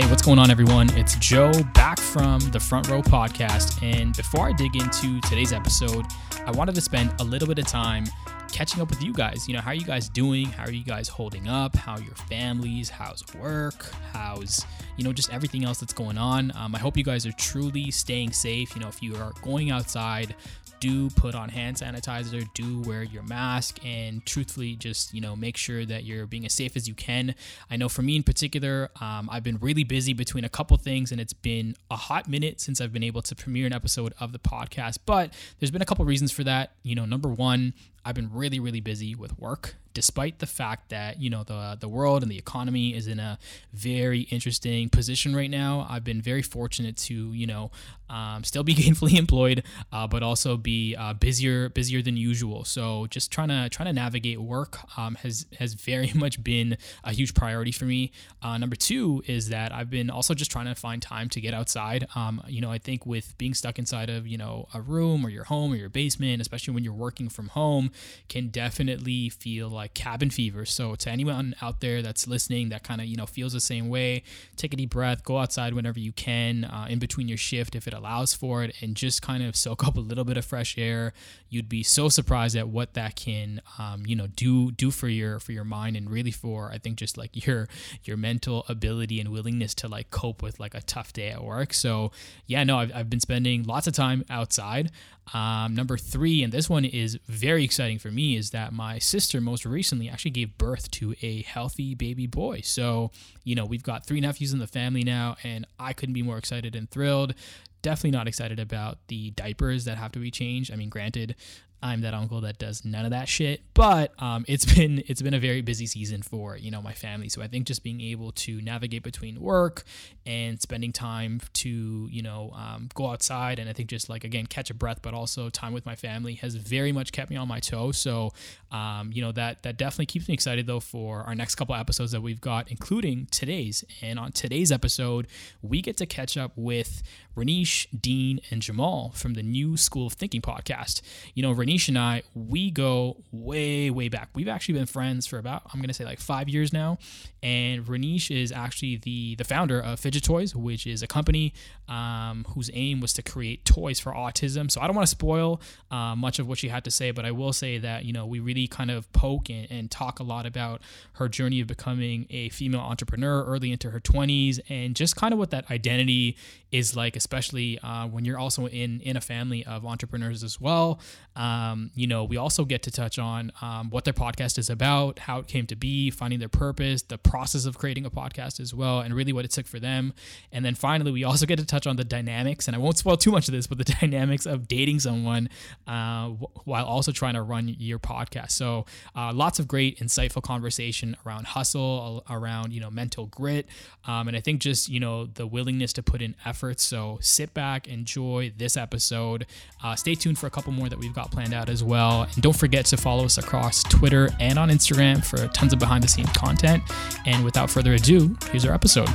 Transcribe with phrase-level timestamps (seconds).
[0.00, 0.88] Hey, what's going on, everyone?
[0.96, 3.82] It's Joe back from the Front Row Podcast.
[3.82, 6.06] And before I dig into today's episode,
[6.46, 8.06] I wanted to spend a little bit of time
[8.50, 9.46] catching up with you guys.
[9.46, 10.46] You know, how are you guys doing?
[10.46, 11.76] How are you guys holding up?
[11.76, 12.88] How are your families?
[12.88, 13.92] How's work?
[14.14, 14.64] How's,
[14.96, 16.50] you know, just everything else that's going on?
[16.56, 18.74] Um, I hope you guys are truly staying safe.
[18.74, 20.34] You know, if you are going outside,
[20.80, 25.56] do put on hand sanitizer, do wear your mask, and truthfully, just you know, make
[25.56, 27.34] sure that you're being as safe as you can.
[27.70, 31.12] I know for me in particular, um, I've been really busy between a couple things,
[31.12, 34.32] and it's been a hot minute since I've been able to premiere an episode of
[34.32, 34.98] the podcast.
[35.06, 36.72] But there's been a couple reasons for that.
[36.82, 41.20] You know, number one, I've been really, really busy with work despite the fact that
[41.20, 43.38] you know the the world and the economy is in a
[43.72, 45.86] very interesting position right now.
[45.88, 47.70] I've been very fortunate to you know
[48.08, 52.64] um, still be gainfully employed uh, but also be uh, busier busier than usual.
[52.64, 57.12] So just trying to trying to navigate work um, has has very much been a
[57.12, 58.12] huge priority for me.
[58.42, 61.54] Uh, number two is that i've been also just trying to find time to get
[61.54, 62.06] outside.
[62.14, 65.28] Um, you know i think with being stuck inside of you know a room or
[65.28, 67.89] your home or your basement especially when you're working from home
[68.28, 70.64] can definitely feel like cabin fever.
[70.64, 73.88] So to anyone out there that's listening that kind of you know feels the same
[73.88, 74.22] way,
[74.56, 77.86] take a deep breath, go outside whenever you can uh, in between your shift if
[77.86, 80.76] it allows for it, and just kind of soak up a little bit of fresh
[80.78, 81.12] air.
[81.48, 85.40] You'd be so surprised at what that can um, you know do do for your
[85.40, 87.68] for your mind and really for I think just like your
[88.04, 91.72] your mental ability and willingness to like cope with like a tough day at work.
[91.72, 92.12] So
[92.46, 94.90] yeah, no, I've, I've been spending lots of time outside.
[95.32, 99.40] Um, number three, and this one is very exciting for me, is that my sister
[99.40, 102.60] most recently actually gave birth to a healthy baby boy.
[102.62, 103.10] So,
[103.44, 106.38] you know, we've got three nephews in the family now, and I couldn't be more
[106.38, 107.34] excited and thrilled
[107.82, 110.72] definitely not excited about the diapers that have to be changed.
[110.72, 111.34] I mean, granted,
[111.82, 113.62] I'm that uncle that does none of that shit.
[113.74, 117.28] But um, it's been it's been a very busy season for you know my family.
[117.28, 119.84] So I think just being able to navigate between work
[120.26, 124.46] and spending time to you know um, go outside and I think just like again
[124.46, 127.48] catch a breath, but also time with my family has very much kept me on
[127.48, 127.98] my toes.
[127.98, 128.32] So
[128.70, 132.12] um, you know that that definitely keeps me excited though for our next couple episodes
[132.12, 133.84] that we've got, including today's.
[134.02, 135.26] And on today's episode,
[135.62, 137.02] we get to catch up with
[137.36, 141.00] Renish, Dean, and Jamal from the New School of Thinking podcast.
[141.34, 144.30] You know, Renish and I, we go way, way back.
[144.34, 146.98] We've actually been friends for about, I'm going to say like five years now.
[147.42, 151.54] And Renish is actually the, the founder of Fidget Toys, which is a company
[151.88, 154.70] um, whose aim was to create toys for autism.
[154.70, 157.24] So I don't want to spoil uh, much of what she had to say, but
[157.24, 160.22] I will say that, you know, we really kind of poke and, and talk a
[160.22, 160.82] lot about
[161.14, 165.38] her journey of becoming a female entrepreneur early into her 20s and just kind of
[165.38, 166.36] what that identity
[166.70, 171.00] is like, especially uh, when you're also in in a family of entrepreneurs as well.
[171.36, 175.20] Um, you know, we also get to touch on um, what their podcast is about,
[175.20, 178.74] how it came to be, finding their purpose, the process of creating a podcast as
[178.74, 180.12] well, and really what it took for them.
[180.50, 183.16] And then finally, we also get to touch on the dynamics, and I won't spoil
[183.16, 185.48] too much of this, but the dynamics of dating someone
[185.86, 186.30] uh,
[186.64, 188.50] while also trying to run your podcast.
[188.50, 193.66] So uh, lots of great, insightful conversation around hustle, around you know mental grit,
[194.06, 196.80] um, and I think just you know the willingness to put in effort.
[196.80, 199.46] So sit back, enjoy this episode.
[199.84, 202.22] Uh, stay tuned for a couple more that we've got planned out as well.
[202.22, 206.02] And don't forget to follow us across Twitter and on Instagram for tons of behind
[206.02, 206.82] the scenes content.
[207.26, 209.08] And without further ado, here's our episode.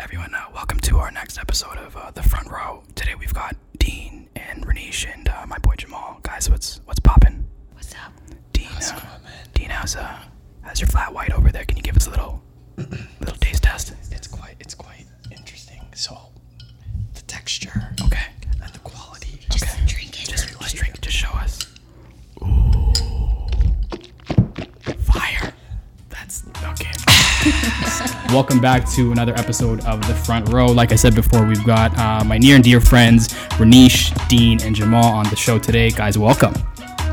[0.00, 2.82] Everyone, uh, welcome to our next episode of uh, The Front Row.
[2.94, 6.18] Today we've got Dean and Renish and uh, my boy Jamal.
[6.22, 7.46] Guys, what's what's popping?
[7.74, 8.12] What's up?
[8.52, 9.32] Dean, How's uh, going, man?
[9.54, 10.18] Dean, how's uh,
[10.62, 11.64] how's your flat white over there?
[11.64, 12.42] Can you give us a little
[12.76, 13.94] little taste test?
[14.10, 15.80] It's quite it's quite interesting.
[15.94, 16.16] So
[17.14, 18.26] the texture Okay.
[18.62, 19.40] and the quality.
[19.50, 19.84] Just Okay.
[19.86, 20.28] drink it.
[20.28, 21.02] Just let's drink it.
[21.02, 21.67] Just show us.
[26.28, 26.44] That's
[26.82, 26.92] okay.
[28.34, 30.66] Welcome back to another episode of The Front Row.
[30.66, 34.74] Like I said before, we've got uh, my near and dear friends, Renish, Dean, and
[34.74, 35.90] Jamal on the show today.
[35.90, 36.52] Guys, welcome.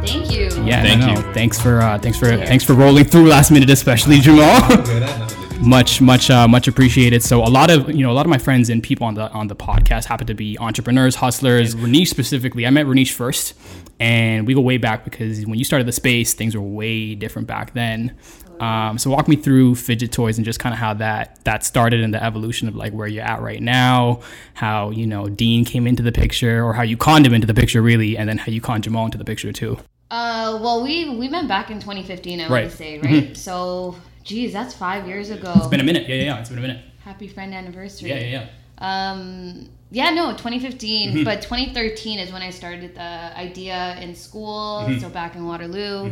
[0.06, 0.50] Thank you.
[0.66, 1.34] Yeah, Thank no, you.
[1.34, 4.59] Thanks for uh, thanks for thanks for rolling through last minute, especially Jamal.
[5.62, 7.23] much much uh, much appreciated.
[7.23, 9.32] So a lot of you know a lot of my friends and people on the
[9.32, 11.73] on the podcast happen to be entrepreneurs, hustlers.
[11.73, 13.53] Renish specifically, I met Renish first,
[13.97, 17.47] and we go way back because when you started the space, things were way different
[17.47, 18.17] back then.
[18.59, 22.02] Um, so walk me through fidget toys and just kind of how that that started
[22.02, 24.22] and the evolution of like where you're at right now,
[24.53, 27.53] how you know Dean came into the picture, or how you conned him into the
[27.53, 29.78] picture really, and then how you conned Jamal into the picture too.
[30.11, 32.40] Uh, well, we we met back in 2015.
[32.40, 32.49] I Right.
[32.61, 33.35] want to say, right?
[33.35, 35.52] So, geez, that's five years ago.
[35.57, 36.07] It's been a minute.
[36.07, 36.40] Yeah, yeah, yeah.
[36.40, 36.81] It's been a minute.
[37.03, 38.09] Happy friend anniversary.
[38.09, 38.47] Yeah, yeah,
[38.79, 39.11] yeah.
[39.11, 41.23] Um, yeah, no, 2015, Mm-hmm.
[41.23, 44.84] but 2013 is when I started the idea in school.
[44.87, 44.99] Mm-hmm.
[44.99, 46.05] So back in Waterloo,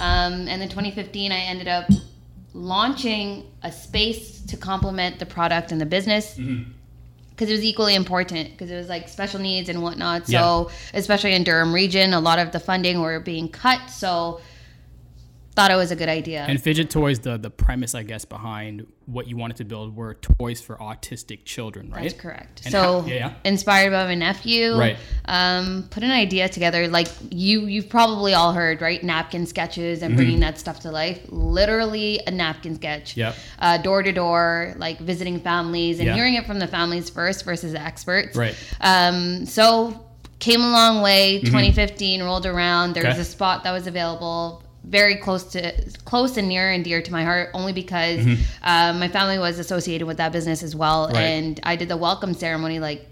[0.00, 1.86] um, and then 2015, I ended up
[2.52, 6.38] launching a space to complement the product and the business.
[7.30, 10.26] Because it was equally important, because it was like special needs and whatnot.
[10.26, 13.90] So, especially in Durham region, a lot of the funding were being cut.
[13.90, 14.40] So,
[15.56, 16.44] thought it was a good idea.
[16.46, 20.14] And fidget toys, the the premise, I guess, behind what you wanted to build were
[20.14, 22.02] toys for autistic children, right?
[22.02, 22.62] That's correct.
[22.64, 23.32] And so how- yeah, yeah.
[23.44, 24.96] inspired by my nephew, Right.
[25.26, 26.88] Um, put an idea together.
[26.88, 29.02] Like you, you've probably all heard, right?
[29.02, 30.16] Napkin sketches and Mm-hmm.
[30.16, 31.20] bringing that stuff to life.
[31.28, 33.16] Literally a napkin sketch.
[33.16, 33.34] Yep.
[33.58, 36.14] Uh, door to door, like visiting families and Yeah.
[36.14, 38.36] hearing it from the families first versus experts.
[38.36, 38.54] Right.
[38.80, 40.04] Um, so
[40.38, 41.40] came a long way.
[41.40, 42.92] 2015 rolled around.
[42.94, 43.22] There was Mm-hmm.
[43.22, 44.62] A spot that was available.
[44.86, 45.72] Very close to
[46.04, 48.24] close and near and dear to my heart, only because
[48.62, 51.14] uh, my family was associated with that business as well, Mm-hmm.
[51.16, 51.22] Right.
[51.22, 53.08] and I did the welcome ceremony like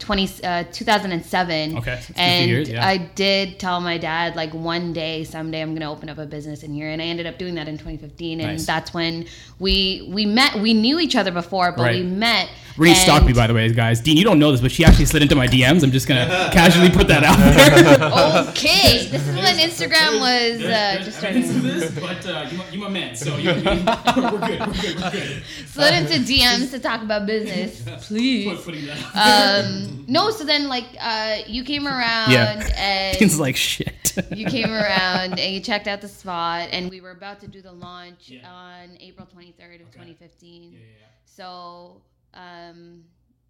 [0.00, 2.84] 20 uh, 2007 Okay, so it's been a few and years, yeah.
[2.86, 6.64] i did tell my dad like one day someday i'm gonna open up a business
[6.64, 8.66] in here and i ended up doing that in 2015 and Nice.
[8.66, 9.24] that's when
[9.60, 12.02] we we met we knew each other before but Right.
[12.02, 14.00] we met Renee stalked me, by the way, guys.
[14.00, 15.82] Dean, you don't know this, but she actually slid into my DMs.
[15.84, 18.48] I'm just gonna casually put that out there.
[18.50, 22.88] okay this is when instagram was uh, just starting this, but uh, you, you my
[22.88, 23.86] man, so you, we're good.
[23.86, 24.60] We're good.
[24.66, 25.42] We're good.
[25.66, 29.64] slid into dms to talk about business please Putting that out.
[29.66, 32.70] um no so then like uh you came around Yeah.
[32.76, 34.16] and Dean's like shit.
[34.34, 37.60] you came around and you checked out the spot and we were about to do
[37.62, 38.50] the launch Yeah.
[38.50, 40.78] on april 23rd of 2015 yeah.
[41.24, 42.00] so
[42.34, 43.04] um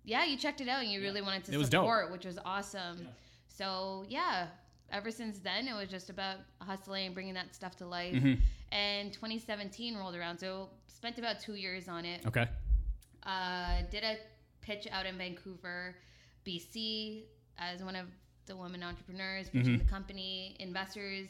[0.05, 2.99] yeah you checked it out and you really wanted to It support which was awesome
[3.03, 3.09] Yeah.
[3.49, 4.47] so yeah
[4.91, 8.39] ever since then it was just about hustling bringing that stuff to life Mhm.
[8.73, 12.47] and 2017 rolled around so spent about two years on it Okay.
[13.25, 14.17] uh, did a
[14.61, 15.95] pitch out in Vancouver,
[16.47, 17.25] BC,
[17.59, 18.07] as one of
[18.47, 19.79] the women entrepreneurs pitching Mm-hmm.
[19.87, 20.57] the company.
[20.59, 21.29] Investors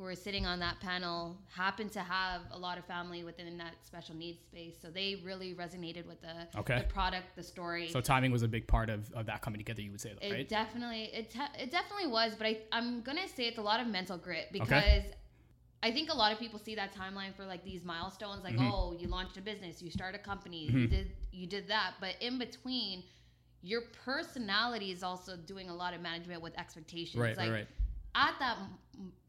[0.00, 3.74] who were sitting on that panel happened to have a lot of family within that
[3.84, 6.78] special needs space, so they really resonated with the Okay.
[6.78, 7.90] the product, the story.
[7.90, 9.82] So timing was a big part of, of that coming together.
[9.82, 10.48] You would say, though, it right?
[10.48, 13.86] definitely it te- it definitely was, but I I'm gonna say it's a lot of
[13.88, 15.04] mental grit because.
[15.82, 18.70] I think a lot of people see that timeline for like these milestones, like Mhm.
[18.70, 20.90] oh, you launched a business, you start a company, you Mhm.
[20.90, 23.02] did you did that, but in between,
[23.62, 27.18] your personality is also doing a lot of management with expectations.
[27.18, 27.68] Right, like right, right.
[28.14, 28.56] At that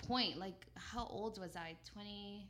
[0.08, 1.76] point, like how old was I?
[1.94, 2.48] 20,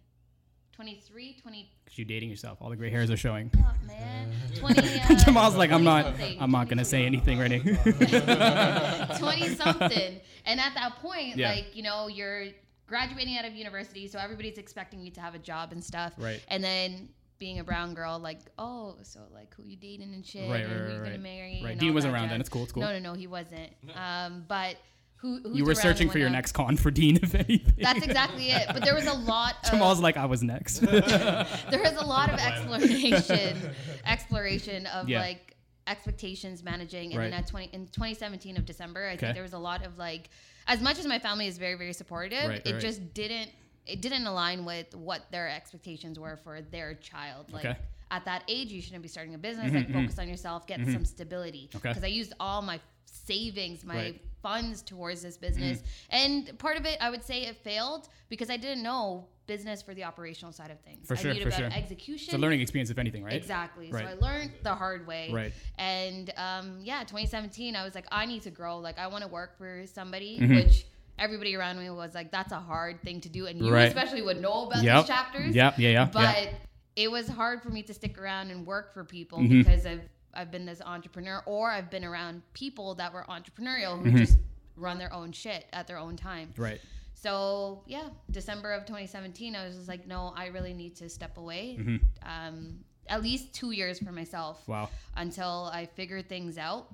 [0.74, 1.70] 23, 20.
[1.84, 2.58] Because you're dating yourself.
[2.62, 3.52] All the gray hairs are showing.
[3.58, 4.82] Oh, man, 20.
[5.10, 6.06] Uh, Jamal's like, I'm not.
[6.06, 7.60] 20-something, I'm not gonna say anything, Renee.
[9.20, 10.20] 20 something.
[10.46, 11.50] And at that point, Yeah.
[11.52, 12.46] like, you know, you're
[12.88, 16.14] graduating out of university, so everybody's expecting you to have a job and stuff.
[16.18, 16.42] Right.
[16.48, 20.50] And then being a brown girl, like, oh, so like who you dating and shit,
[20.50, 21.62] Right, and right, who right, you gonna marry.
[21.64, 21.78] Right.
[21.78, 22.40] Dean wasn't that around then.
[22.40, 22.64] It's cool.
[22.64, 22.84] It's cool.
[22.84, 23.72] No, no, no, he wasn't.
[23.96, 24.76] Um, but
[25.22, 26.38] who, who's you were searching for your whatnot?
[26.40, 27.76] next con for Dean, if anything.
[27.78, 28.68] That's exactly it.
[28.74, 30.80] But there was a lot of Jamal's like, I was next.
[30.80, 33.58] there was a lot of exploration
[34.06, 35.20] exploration of Yeah.
[35.20, 35.56] like
[35.88, 37.32] expectations managing and Right.
[37.32, 39.18] then at 20 in 2017 of december i Okay.
[39.18, 40.30] think there was a lot of like
[40.68, 42.80] as much as my family is very very supportive Right, it right.
[42.82, 43.50] just didn't
[43.88, 47.76] it didn't align with what their expectations were for their child like Okay.
[48.12, 49.94] at that age you shouldn't be starting a business Mhm, like mhm.
[50.04, 51.90] focus on yourself get some stability Okay.
[51.90, 54.22] because i used all my savings my Right.
[54.42, 56.16] Funds towards this business Mm-hmm.
[56.50, 59.94] and part of it i would say it failed because i didn't know business for
[59.94, 61.70] the operational side of things For I sure, for sure.
[61.74, 63.34] execution it's a learning experience, if anything, right?
[63.34, 63.92] Exactly.
[63.92, 64.06] Right.
[64.06, 65.30] So I learned the hard way.
[65.34, 65.52] Right.
[65.78, 68.78] And um, yeah, 2017, I was like, I need to grow.
[68.78, 70.56] Like, I want to work for somebody, Mhm.
[70.56, 70.86] which
[71.20, 73.48] everybody around me was like, that's a hard thing to do.
[73.48, 73.90] And you Right.
[73.90, 74.98] especially would know about Yep.
[75.02, 75.54] these chapters.
[75.56, 75.80] Yep.
[75.80, 75.90] Yeah.
[75.90, 76.06] Yeah.
[76.06, 76.52] But yeah.
[76.96, 79.66] it was hard for me to stick around and work for people Mhm.
[79.66, 84.12] because I've, I've been this entrepreneur or I've been around people that were entrepreneurial who
[84.12, 84.18] Mhm.
[84.18, 84.38] just
[84.76, 86.54] run their own shit at their own time.
[86.58, 86.82] Right.
[87.14, 91.38] So yeah, December of 2017, I was just like, no, I really need to step
[91.38, 91.76] away.
[91.76, 94.90] hmm Um, at least two years for myself Wow.
[95.16, 96.88] until I figured things out.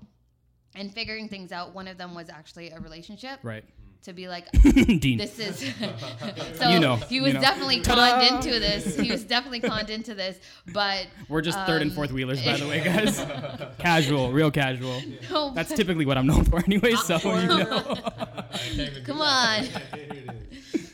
[0.75, 3.39] And figuring things out, one of them was actually a relationship.
[3.43, 3.63] Right.
[4.03, 4.49] To be like,
[5.01, 5.17] Dean.
[5.17, 5.59] this is.
[6.57, 7.41] so You know, he was you know.
[7.41, 8.19] definitely Ta-da!
[8.29, 8.95] conned into this.
[8.97, 10.39] He was definitely conned into this.
[10.71, 13.19] But We're just third and um, fourth wheelers, by the way, guys.
[13.79, 15.01] casual, real casual.
[15.29, 16.93] no, That's typically what I'm known for, anyway.
[16.95, 17.95] So you know.
[19.05, 19.65] Come on.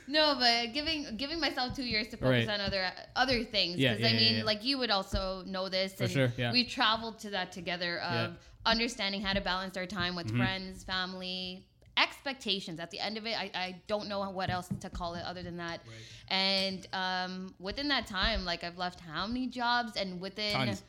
[0.07, 2.49] No, but giving giving myself two years to focus Right.
[2.49, 4.43] on other other things Yeah, because yeah, I mean, yeah.
[4.43, 6.51] like you would also know this, For and sure, yeah.
[6.51, 8.35] we've traveled to that together of Yeah.
[8.71, 10.37] understanding how to balance our time with Mhm.
[10.37, 11.65] friends, family,
[11.97, 12.79] expectations.
[12.79, 15.43] At the end of it, I, I don't know what else to call it other
[15.43, 15.81] than that.
[16.29, 20.83] And um, within that time, like I've left how many jobs, and within, Tons.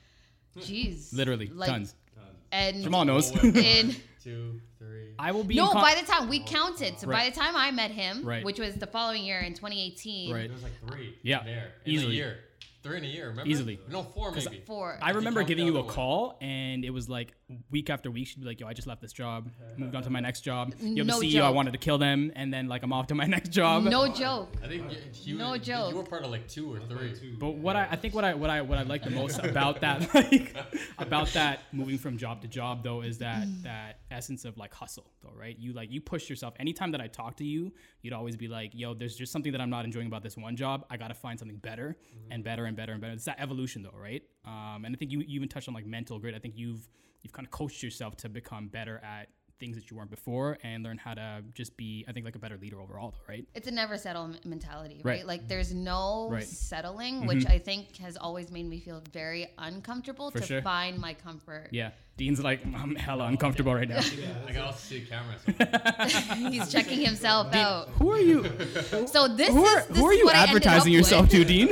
[0.58, 1.94] jeez, Literally, like, tons.
[2.52, 3.30] and Jamal knows.
[3.44, 5.14] in Two, three.
[5.18, 5.54] I will be.
[5.54, 8.44] no, con- by the time we counted, so by the time I met him, Right.
[8.44, 10.42] which was the following year in 2018, Right.
[10.44, 11.14] There was like three.
[11.22, 11.72] Yeah, There.
[11.84, 12.12] In easily.
[12.12, 12.38] a year.
[12.84, 13.50] Three in a year, remember?
[13.50, 13.80] Easily.
[13.90, 14.62] No, four maybe.
[14.66, 14.98] Four.
[15.00, 17.32] I remember giving you a other call, and it was like
[17.70, 18.26] week after week.
[18.26, 19.48] She'd be like, "Yo, I just left this job,
[19.78, 20.74] moved on to my next job.
[20.80, 23.06] You have No a CEO, I wanted to kill them, and then like I'm off
[23.06, 24.52] to my next job." no joke.
[24.62, 24.98] I think you,
[25.32, 25.92] you, No you, joke.
[25.92, 27.14] You were part of like two or three.
[27.40, 29.80] But what I, I think what I what I what I like the most about
[29.80, 30.54] that like
[30.98, 33.62] about that moving from job to job though is that mm.
[33.62, 37.08] that essence of like hustle though right you like you push yourself anytime that I
[37.08, 37.72] talk to you
[38.02, 40.56] you'd always be like yo there's just something that I'm not enjoying about this one
[40.56, 42.32] job I gotta find something better mm-hmm.
[42.32, 43.12] and better and better and better.
[43.12, 44.22] It's that evolution though right?
[44.44, 46.34] Um, and I think you, you even touched on like mental grit.
[46.34, 46.88] I think you've
[47.22, 49.28] you've kind of coached yourself to become better at
[49.64, 52.38] things that you weren't before and learn how to just be I think like a
[52.38, 55.12] better leader overall though right It's a never settle mentality, right?
[55.18, 55.26] Right.
[55.32, 56.42] Like there's no Right.
[56.42, 56.50] Mm-hmm.
[56.74, 60.62] settling, which I think has always made me feel very uncomfortable For to sure.
[60.62, 61.68] find my comfort.
[61.80, 64.02] yeah Dean's like I'm hella uncomfortable right now
[64.48, 65.36] I can also see the camera.
[66.52, 67.88] He's checking himself out.
[67.98, 68.42] who are you
[69.14, 71.32] So this who are, is this who are is you what advertising yourself with.
[71.32, 71.68] to, Dean?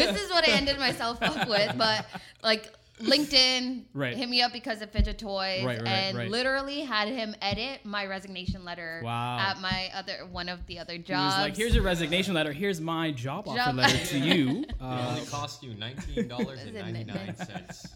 [0.00, 1.70] this is what I ended myself up with.
[1.78, 1.98] But
[2.42, 2.64] like
[3.00, 4.16] LinkedIn Right.
[4.16, 6.30] hit me up because of fidget toys Right, right, and right.
[6.30, 9.38] literally had him edit my resignation letter Wow.
[9.38, 11.34] at my other one of the other He jobs.
[11.36, 12.52] was like, "Here's your resignation letter.
[12.52, 16.74] Here's my job offer letter to you." It Uh, only cost you nineteen dollars and
[16.84, 17.86] ninety nine cents.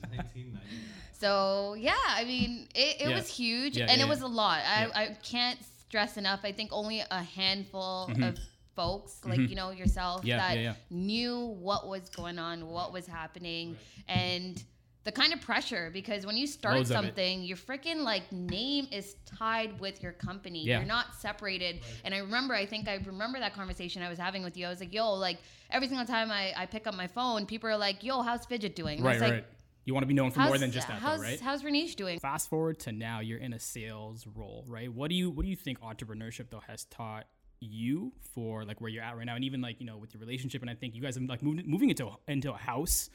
[1.12, 3.14] So yeah, I mean, it, it Yeah.
[3.16, 4.60] was huge, Yeah, and yeah, it was a lot.
[4.60, 4.90] I, Yeah.
[4.94, 6.40] I can't stress enough.
[6.44, 8.28] I think only a handful Mhm.
[8.28, 8.38] of
[8.74, 10.74] folks, like you know yourself, Yeah, that yeah, yeah.
[10.90, 13.76] knew what was going on, what was happening,
[14.08, 14.62] and
[15.06, 15.88] the kind of pressure.
[15.92, 20.64] Because when you start Loads something, your freaking like name is tied with your company.
[20.64, 20.78] Yeah.
[20.78, 21.80] You're not separated.
[22.04, 24.66] And I remember, I think I remember that conversation I was having with you.
[24.66, 25.38] I was like, "Yo, like
[25.70, 28.76] every single time I, I pick up my phone, people are like, "Yo, how's Fidget
[28.76, 29.46] doing?" And right, right, like.
[29.84, 31.40] You want to be known for more than just that, how's, though, right?
[31.40, 32.18] how's Renish doing?
[32.18, 34.92] Fast forward to now, you're in a sales role, right?
[34.92, 37.26] What do you what do you think entrepreneurship though has taught
[37.60, 40.20] you for like where you're at right now, and even like you know with your
[40.20, 40.60] relationship?
[40.60, 43.10] And I think you guys have like moved, moving into into a house,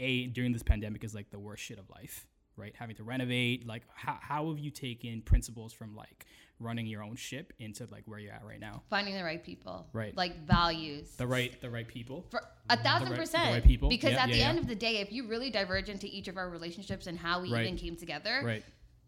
[0.00, 2.26] a during this pandemic is like the worst shit of life,
[2.56, 2.74] right?
[2.76, 6.26] Having to renovate, like how how have you taken principles from like
[6.58, 8.82] running your own ship into like where you're at right now?
[8.90, 10.14] finding the right people Right.
[10.16, 12.26] like values The right the right people.
[12.30, 13.88] for a thousand right- the percent right people.
[13.88, 14.48] because Yeah, at yeah, the yeah.
[14.50, 17.40] end of the day if you really diverge into each of our relationships and how
[17.40, 17.64] we Right.
[17.66, 18.62] even came together Right.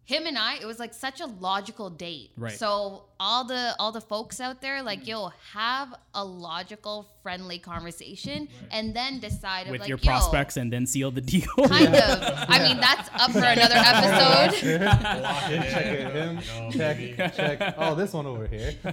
[0.05, 2.59] him and i it was like such a logical date Right.
[2.59, 8.49] so all the all the folks out there like yo have a logical friendly conversation
[8.73, 11.47] and then decide of With like your yo, prospects and then seal the deal.
[11.69, 16.41] kind of i mean that's up for another episode check it, him,
[16.73, 17.75] check, check.
[17.79, 18.73] Oh, this one over here.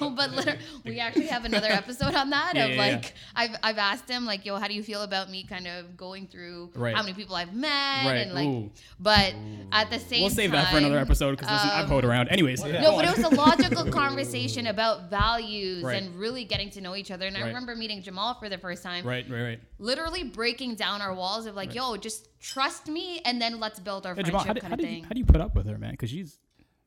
[0.00, 3.56] no, but literally, we actually have another episode on that Yeah, of yeah, like I've
[3.62, 6.70] I've asked him like, yo, how do you feel about me kind of going through
[6.74, 6.94] Right.
[6.94, 8.70] how many people I've met Right, and like, ooh.
[8.98, 9.34] but
[9.72, 12.04] at the same We'll save time, that for another episode because listen, I've um, hoed
[12.04, 12.28] around.
[12.28, 16.02] Anyways, No, but it was a logical conversation about values Right.
[16.02, 17.26] and really getting to know each other.
[17.26, 19.60] And I remember meeting Jamal for the first time, right, right, right.
[19.78, 24.06] literally breaking down our walls of like, yo, just trust me, and then let's build
[24.06, 24.96] our Hey, friendship Jamal, how do, kind how, of do thing.
[24.98, 25.92] you, how do you put up with her, man?
[25.92, 26.38] Because she's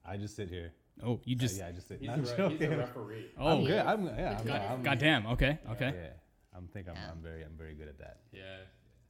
[0.06, 0.72] I just sit here.
[1.06, 2.02] oh, you just yeah, I just sit.
[2.02, 2.78] No, I'm joking.
[2.78, 3.26] referee.
[3.38, 3.80] oh, I'm good.
[3.80, 4.40] I'm yeah.
[4.40, 5.28] I'm, I'm, goddamn.
[5.28, 5.94] Okay, okay.
[5.96, 8.20] Yeah, I'm think I'm, I'm very I'm very good at that.
[8.32, 8.42] Yeah,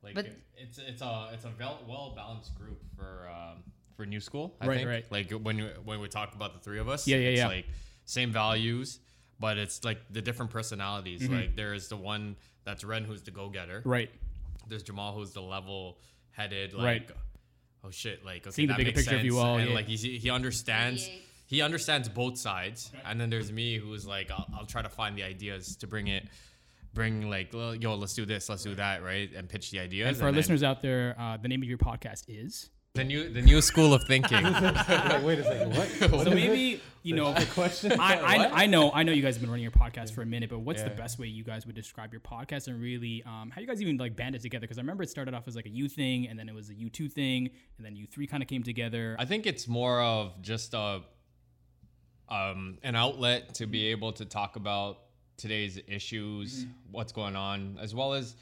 [0.04, 0.26] like But-
[0.58, 1.52] it's it's a it's a
[1.88, 3.64] well balanced group for um,
[3.98, 4.56] for new school.
[4.62, 4.90] I Right, think.
[4.90, 5.06] right.
[5.12, 7.48] Like when you, when we talk about the three of us, Yeah, yeah, it's yeah.
[7.48, 7.66] Like
[8.06, 9.00] same values,
[9.40, 11.24] but it's like the different personalities.
[11.24, 11.34] Mm-hmm.
[11.36, 13.82] Like there's the one that's Ren, who's the go getter.
[13.84, 14.10] Right.
[14.70, 15.98] There's Jamal, who's the level
[16.32, 16.74] headed.
[16.74, 17.12] Like, Right.
[17.84, 18.26] Oh shit!
[18.26, 19.44] Like okay, Seeing the that bigger makes picture, if you sense.
[19.44, 19.76] will, and yeah.
[19.76, 21.10] like he he understands.
[21.50, 25.18] He understands both sides, and then there's me who's like, I'll, I'll try to find
[25.18, 26.28] the ideas to bring it,
[26.94, 30.10] bring like, yo, let's do this, let's do that, right, and pitch the ideas.
[30.10, 32.70] And for our then listeners out there, uh, the name of your podcast is.
[32.98, 34.44] The new the new school of thinking.
[34.44, 35.70] Like, wait a second.
[35.70, 35.88] What?
[36.12, 37.34] what So is maybe you know.
[37.36, 37.50] it?
[37.52, 37.94] question.
[38.00, 40.26] I, I, I know I know you guys have been running your podcast for a
[40.26, 43.50] minute, but what's the best way you guys would describe your podcast and really um,
[43.54, 44.62] how you guys even like banded together?
[44.62, 46.70] Because I remember it started off as like a U thing, and then it was
[46.70, 49.16] a U two thing, and then U three kind of came together.
[49.18, 51.02] I think it's more of just a
[52.30, 55.00] um, an outlet to be able to talk about
[55.38, 58.36] today's issues, what's going on, as well as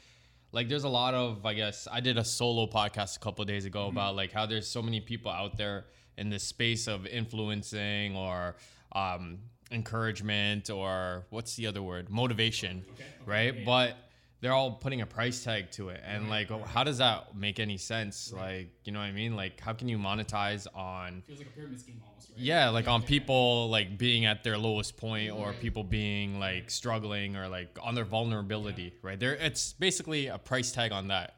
[0.56, 3.46] like there's a lot of I guess I did a solo podcast a couple of
[3.46, 5.84] days ago about like how there's so many people out there
[6.16, 8.56] in this space of influencing or
[8.92, 12.08] um, encouragement or what's the other word?
[12.08, 12.86] Motivation,
[13.26, 13.66] right?
[13.66, 13.96] But
[14.46, 16.00] they're all putting a price tag to it.
[16.06, 18.32] And like how does that make any sense?
[18.32, 19.34] Like you know what i mean?
[19.34, 22.38] Like how can you monetize on Feels like a pyramid scheme almost, right?
[22.38, 27.34] yeah like on people like being at their lowest point or people being like struggling
[27.34, 29.18] or like on their vulnerability right?
[29.18, 31.34] There it's basically a price tag on that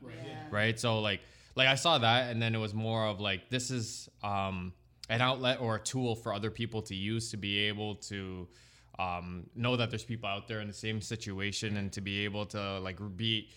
[0.51, 0.79] right?
[0.79, 1.21] So like
[1.57, 4.75] like i saw that and then it was more of like this is um
[5.09, 8.47] an outlet or a tool for other people to use to be able to
[8.99, 12.47] um, know that there's people out there in the same situation and to be able
[12.47, 13.49] to like be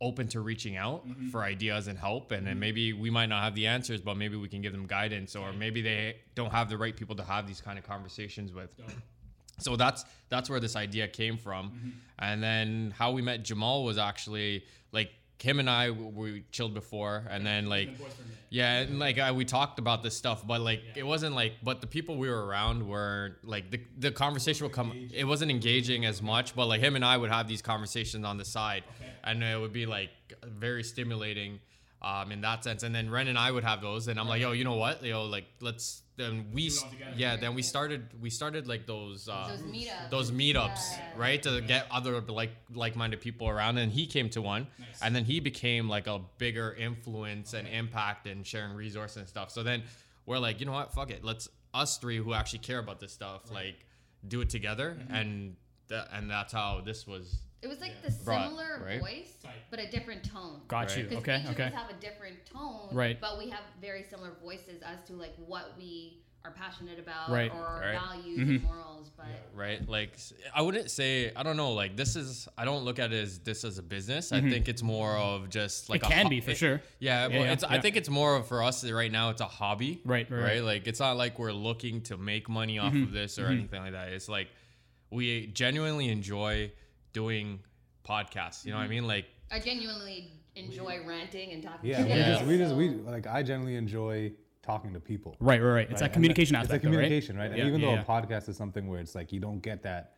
[0.00, 1.28] open to reaching out Mm-hmm.
[1.30, 2.30] for ideas and help.
[2.32, 4.86] And then maybe we might not have the answers but maybe we can give them
[4.86, 8.52] guidance or maybe they don't have the right people to have these kind of conversations
[8.52, 8.74] with.
[9.58, 11.70] So that's that's where this idea came from.
[11.70, 11.88] Mm-hmm.
[12.18, 15.10] and then how we met jamal was actually like
[15.42, 17.90] him and i we chilled before and then like
[18.48, 21.80] yeah and like I, we talked about this stuff but like it wasn't like but
[21.80, 26.04] the people we were around were like the, the conversation would come it wasn't engaging
[26.06, 28.84] as much but like him and i would have these conversations on the side
[29.24, 30.10] and it would be like
[30.44, 31.60] very stimulating
[32.08, 32.82] um, in that sense.
[32.84, 34.96] And then ren and i would have those and i'm like yo you know what?
[35.12, 36.70] Yo like let's then we
[37.16, 40.10] yeah then we started we started like those uh Those meetups.
[40.14, 41.02] those meetups Yeah.
[41.24, 41.40] right?
[41.42, 42.52] To get other like
[42.84, 44.62] like-minded people around and he came to one.
[45.02, 49.50] And then he became like a bigger influence and impact and sharing resources and stuff.
[49.50, 49.82] So then
[50.26, 50.94] we're like you know what?
[50.94, 51.22] Fuck it.
[51.24, 53.76] Let's us three who actually care about this stuff like
[54.26, 54.88] do it together.
[54.98, 55.14] Mm-hmm.
[55.14, 55.56] and
[55.88, 57.24] tha- and that's how this was
[57.66, 59.00] It was like the Brought, similar right?
[59.00, 59.32] voice,
[59.70, 60.60] but a different tone.
[60.68, 60.98] Got Right.
[60.98, 61.02] you.
[61.04, 61.40] Because Okay.
[61.42, 61.66] each Okay.
[61.66, 63.20] of us have a different tone, Right.
[63.20, 67.50] But we have very similar voices as to like what we are passionate about Right.
[67.52, 67.98] or our Right.
[68.00, 68.50] values Mm-hmm.
[68.50, 69.10] and morals.
[69.16, 70.16] But right like
[70.54, 73.38] I wouldn't say i don't know like this is i don't look at it as
[73.38, 76.12] this as a business i think it's more of just like Mm-hmm.
[76.12, 76.82] It a can ho- be, for it- sure.
[76.98, 77.72] yeah, Yeah, well, yeah, it's yeah.
[77.72, 80.62] i think it's more of for us right now it's a hobby Right, right, right.
[80.62, 83.04] like it's not like we're looking to make money off Mm-hmm.
[83.04, 84.48] of this or anything like that it's like
[85.10, 86.70] we genuinely enjoy
[87.20, 87.58] doing
[88.08, 88.94] podcasts you know what i mm-hmm.
[88.94, 91.90] mean like I genuinely enjoy ranting and talking.
[91.90, 92.08] Yeah, shit.
[92.08, 94.32] we just we just we like I generally enjoy
[94.62, 95.36] talking to people.
[95.38, 95.82] Right, right, right.
[95.82, 96.08] It's right?
[96.08, 97.04] that communication that- aspect, It's a though, right?
[97.04, 97.50] communication, right?
[97.50, 98.02] Yeah, and even yeah, though yeah.
[98.02, 100.14] a podcast is something where it's like you don't get that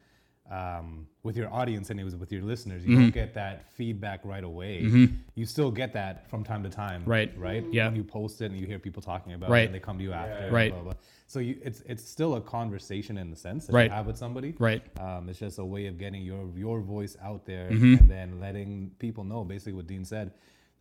[0.50, 3.02] um, with your audience and it was with your listeners, you Mm-hmm.
[3.02, 4.80] don't get that feedback right away.
[5.34, 7.30] You still get that from time to time, Right.
[7.38, 7.64] Right?
[7.70, 7.86] Yeah.
[7.88, 9.62] When you post it and you hear people talking about Right.
[9.62, 10.72] it, and they come to you after, Right.
[10.72, 11.00] Blah, blah, blah.
[11.26, 13.90] So you, it's it's still a conversation in the sense that Right.
[13.90, 14.82] you have with somebody, Right.
[14.98, 17.94] Um, it's just a way of getting your your voice out there Mm-hmm.
[18.00, 20.32] and then letting people know basically what Dean said.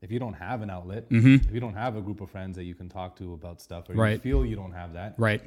[0.02, 1.48] If you don't have an outlet, Mm-hmm.
[1.48, 3.90] if you don't have a group of friends that you can talk to about stuff,
[3.90, 4.14] or Right.
[4.14, 5.42] you feel you don't have that, Right.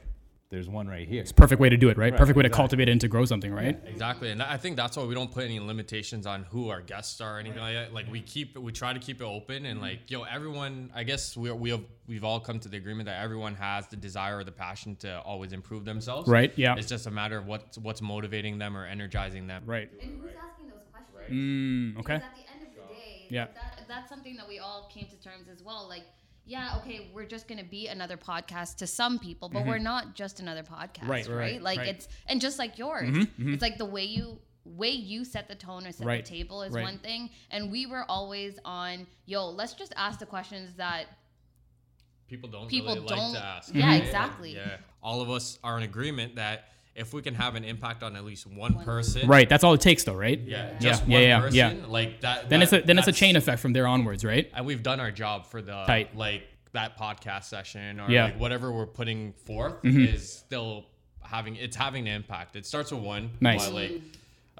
[0.50, 1.20] There's one right here.
[1.22, 2.12] It's perfect way to do it, right?
[2.12, 3.78] Right, Perfect way to cultivate it and to grow something, right?
[3.86, 7.20] Exactly, and I think that's why we don't put any limitations on who our guests
[7.20, 7.94] are or anything like that.
[7.94, 10.90] Like we keep, we try to keep it open, and like yo, everyone.
[10.94, 13.96] I guess we we have we've all come to the agreement that everyone has the
[13.96, 16.28] desire or the passion to always improve themselves.
[16.28, 16.74] Right, yeah.
[16.76, 19.62] It's just a matter of what's what's motivating them or energizing them.
[19.66, 19.88] Right.
[20.02, 21.30] And who's asking those questions?
[21.30, 22.14] Mm, okay.
[22.14, 23.46] Because at the end of the day, Yeah.
[23.54, 25.86] that, that's something that we all came to terms as well.
[25.88, 26.02] Like,
[26.50, 29.84] yeah, okay, we're just gonna be another podcast to some people, but we're mm-hmm.
[29.84, 31.10] not just another podcast, Mm-hmm.
[31.10, 31.34] Right, right?
[31.36, 31.88] right, right, Like right.
[31.88, 33.54] it's and just like yours, mm-hmm, mm-hmm.
[33.54, 36.62] it's like the way you way you set the tone or set Right, the table
[36.62, 36.82] is right.
[36.82, 41.04] one thing, and we were always on, yo, let's just ask the questions that
[42.28, 43.74] People don't People really don't- like to ask.
[43.74, 44.54] yeah, exactly.
[44.54, 48.16] Yeah, all of us are in agreement that if we can have an impact on
[48.16, 49.48] at least one person, Right.
[49.48, 50.38] That's all it takes, though, right?
[50.40, 51.86] Yeah, Yeah, just yeah, one yeah, person, yeah.
[51.86, 52.48] like that.
[52.48, 54.50] Then it's a then it's a chain effect from there onwards, right?
[54.54, 56.16] and we've done our job for the Tight.
[56.16, 58.26] like that podcast session or Yeah.
[58.26, 58.32] Mm-hmm.
[58.34, 60.86] like whatever we're putting forth is still
[61.22, 62.56] having it's having an impact.
[62.56, 63.64] It starts with one, Nice.
[63.66, 63.92] but like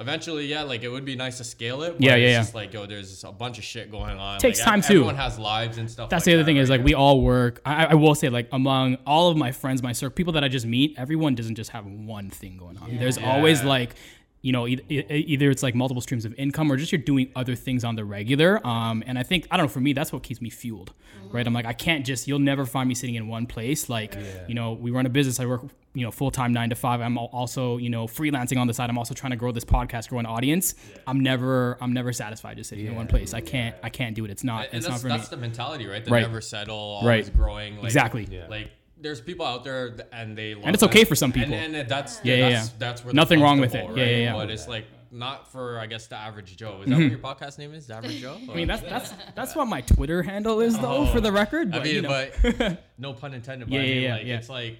[0.00, 1.92] eventually, yeah, like it would be nice to scale it.
[1.92, 2.38] But Yeah, it's yeah, yeah.
[2.40, 4.38] just like yo, there's a bunch of shit going on.
[4.38, 4.92] Takes Like, time, ev- too.
[4.94, 6.08] Everyone has lives and stuff.
[6.10, 7.60] That's like the other that, thing is like we all work.
[7.64, 10.48] I, I will say like among all of my friends, my circle, people that I
[10.48, 12.96] just meet, everyone doesn't just have one thing going on.
[12.96, 13.94] There's always like,
[14.42, 17.54] you know, either, either it's like multiple streams of income or just you're doing other
[17.54, 18.66] things on the regular.
[18.66, 20.92] Um, and I think I don't know for me that's what keeps me fueled,
[21.30, 21.46] right?
[21.46, 23.88] I'm like I can't just you'll never find me sitting in one place.
[23.88, 24.16] Like
[24.48, 25.40] you know we run a business.
[25.40, 27.00] I work you know full time nine to five.
[27.02, 28.88] I'm also you know freelancing on the side.
[28.88, 30.74] I'm also trying to grow this podcast, grow an audience.
[31.06, 33.34] I'm never I'm never satisfied just sitting in one place.
[33.34, 34.30] I can't I can't do it.
[34.30, 35.16] It's not and it's that's, not for me.
[35.18, 36.02] that's the mentality, right?
[36.04, 36.22] The Right.
[36.22, 37.36] never settle, always Right.
[37.36, 37.76] growing.
[37.76, 38.26] Like, Exactly.
[38.30, 38.46] Yeah.
[38.48, 38.70] Like
[39.00, 41.08] there's people out there and they love And it's okay that.
[41.08, 41.54] for some people.
[41.54, 42.74] And, and that's Yeah, yeah, that's, yeah.
[42.78, 43.78] that's where Nothing wrong with it.
[43.78, 44.32] comfortable, Yeah, yeah, yeah.
[44.34, 46.82] But it's like not for I guess the average Joe.
[46.82, 47.86] Is that what your podcast name is?
[47.88, 48.36] The average Joe?
[48.50, 51.70] I mean that's that's that's what my Twitter handle is though for the record.
[51.72, 52.28] But, I mean, you know.
[52.42, 53.68] but no pun intended.
[53.68, 54.36] But Yeah, I yeah, mean, yeah, like yeah.
[54.36, 54.78] it's like,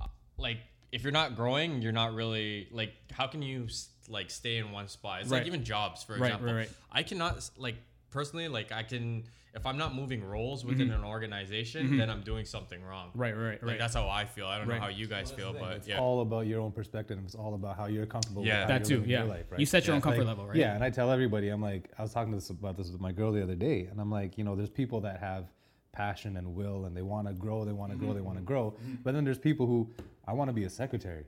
[0.00, 0.06] uh,
[0.38, 0.58] like
[0.92, 2.92] if you're not growing, you're not really like.
[3.10, 3.66] How can you
[4.08, 5.22] like stay in one spot?
[5.22, 5.38] It's Right.
[5.38, 6.46] like even jobs, for example.
[6.46, 6.70] right, right.
[6.92, 7.76] I cannot like
[8.10, 11.00] personally like I can if I'm not moving roles within mm-hmm.
[11.00, 11.98] an organization, mm-hmm.
[11.98, 13.08] then I'm doing something wrong.
[13.08, 13.20] Mm-hmm.
[13.20, 13.78] Right, right, Like right.
[13.78, 14.46] that's how I feel.
[14.46, 14.76] I don't Right.
[14.76, 15.98] know how you guys feel, but It's yeah.
[15.98, 17.18] all about your own perspective.
[17.18, 18.46] and It's all about how you're comfortable.
[18.46, 18.60] Yeah.
[18.60, 19.20] with That too, yeah.
[19.20, 19.60] Your life, right?
[19.60, 20.56] You set your own comfort Like, level, right?
[20.56, 23.00] Yeah, and I tell everybody, I'm like, I was talking to this, about this with
[23.00, 25.46] my girl the other day, and I'm like, you know, there's people that have
[25.92, 28.44] passion and will, and they want to grow, they want to grow, they want to
[28.44, 29.90] grow, but then there's people who
[30.26, 31.24] I want to be a secretary.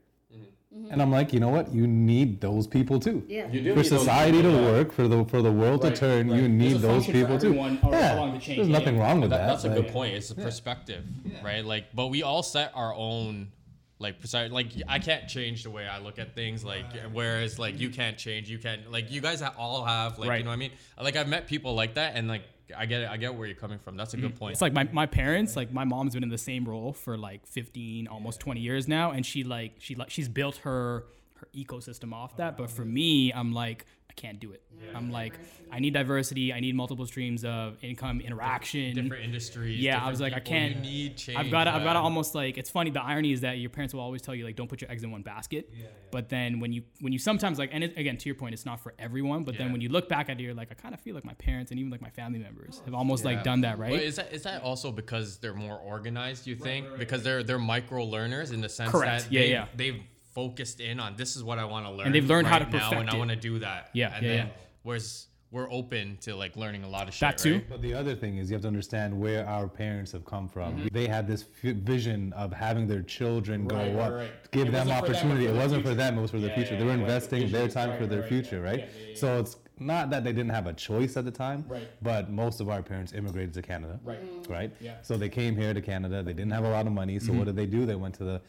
[0.77, 0.91] Mm-hmm.
[0.93, 1.73] And I'm like, you know what?
[1.73, 3.23] You need those people too.
[3.29, 3.49] Yeah.
[3.49, 6.79] You do For society to work, for the for the world to turn, you need
[6.79, 7.55] those people too.
[7.55, 9.47] Yeah, there's nothing wrong with That- that.
[9.47, 10.15] that's a good point.
[10.15, 11.05] It's a perspective,
[11.45, 11.65] right?
[11.65, 13.53] Like, but we all set our own
[13.99, 17.79] like precise like i can't change the way i look at things like whereas like
[17.79, 20.39] you can't change you can't like you guys all have like Right.
[20.39, 20.73] you know what i mean?
[21.01, 22.43] Like i've met people like that and like
[22.77, 23.97] i get it i get where you're coming from.
[23.97, 24.39] That's a good mm.
[24.39, 24.53] point.
[24.53, 27.47] It's like my, my parents, like my mom's been in the same role for like
[27.47, 31.05] 15, almost 20 years now, and she like she like she's built her
[31.37, 32.57] her ecosystem off oh, that.
[32.57, 34.62] But for me, I'm like I can't do it.
[34.94, 35.35] I'm like
[35.73, 36.53] I need diversity.
[36.53, 38.94] I need multiple streams of income interaction.
[38.94, 40.77] different industries Yeah, I was like, I can't.
[40.77, 41.75] you need change I've got to.
[41.75, 42.59] I've got to almost like.
[42.59, 42.90] It's funny.
[42.90, 45.03] The irony is that your parents will always tell you like, don't put your eggs
[45.03, 45.70] in one basket.
[45.77, 45.87] Yeah.
[46.11, 48.66] But then when you when you sometimes like, and it, again to your point, it's
[48.66, 49.42] not for everyone.
[49.42, 51.25] But then when you look back at it, you're like, I kind of feel like
[51.25, 53.90] my parents and even like my family members have almost like done that, right?
[53.92, 56.47] But is that is that also because they're more organized?
[56.47, 59.25] You think because they're they're micro learners in the sense Correct.
[59.25, 59.66] that Yeah, they've, yeah.
[59.77, 60.03] they've
[60.35, 62.70] focused in on this is what I want to learn, And they've learned how right
[62.70, 63.90] to now, and perfect I want to do that.
[63.92, 64.53] Yeah, and yeah, then yeah.
[64.83, 67.20] whereas we're open to like learning a lot of shit.
[67.20, 67.55] That too.
[67.55, 67.68] right?
[67.70, 70.75] But the other thing is you have to understand where our parents have come from.
[70.77, 70.88] Mm-hmm.
[70.92, 74.31] They had this f- vision of having their children go Right, right, up, right.
[74.51, 75.47] give It them wasn't them, opportunity.
[75.47, 76.73] it wasn't for them; it was for the Yeah, future.
[76.75, 77.53] yeah, they were yeah, investing vision.
[77.59, 78.79] their time Right, for their right, future, yeah, right?
[78.81, 79.16] yeah, yeah, yeah.
[79.16, 81.88] So it's not that they didn't have a choice at the time, Right.
[82.03, 84.18] but most of our parents immigrated to Canada, Right.
[84.49, 84.73] right?
[84.81, 84.92] Yeah.
[84.92, 85.03] Mm-hmm.
[85.03, 86.23] So they came here to Canada.
[86.25, 87.18] They didn't have a lot of money.
[87.20, 87.87] So what did they do?
[87.87, 88.40] They went to the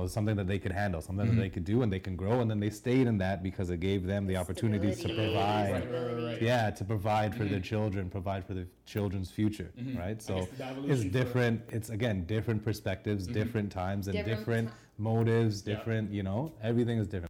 [0.00, 1.36] you know, something that they could handle, something Mm-hmm.
[1.36, 2.40] that they could do, and they can grow.
[2.40, 5.92] And then they stayed in that because it gave them the opportunities to provide Right,
[5.92, 6.42] right, right, right.
[6.42, 10.40] yeah to provide for their children provide for their children's future right so Mm-hmm.
[10.40, 14.68] guess the it's evolution for- different it's again different perspectives different times and Different different,
[14.68, 14.74] ti-
[15.10, 17.29] motives different you know everything is different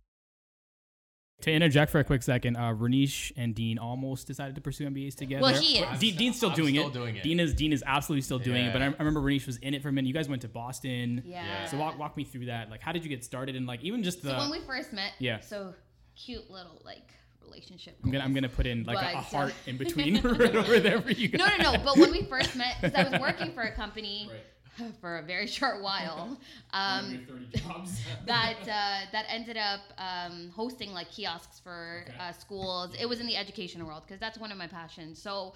[1.43, 5.15] To interject for a quick second, uh, Renish and Dean almost decided to pursue MBAs
[5.15, 5.43] together.
[5.43, 5.99] Well, he is.
[5.99, 6.93] Dean, Dean's still, I'm doing, still it.
[6.93, 7.23] doing it.
[7.23, 8.73] Dean is Dean is absolutely still doing it.
[8.73, 10.09] But I, I remember Renish was in it for a minute.
[10.09, 11.23] You guys went to Boston.
[11.25, 11.67] Yeah.
[11.67, 12.71] So walk walk me through that.
[12.71, 13.57] Like, how did you get started?
[13.57, 15.41] And like, even just the So when we first met, Yeah.
[15.41, 15.75] So
[16.17, 17.97] cute little like relationship.
[18.05, 20.81] I'm gonna I'm gonna put in like a, a uh, heart in between right over
[20.81, 21.39] there for you guys.
[21.39, 21.83] No, no, no.
[21.85, 24.31] But when we first met, because I was working for a company
[25.01, 26.37] for a very short while,
[26.73, 27.27] um,
[28.27, 32.17] that uh, that ended up um, hosting like kiosks for Okay.
[32.19, 32.95] uh, schools.
[32.99, 35.21] It was in the education world because that's one of my passions.
[35.21, 35.55] So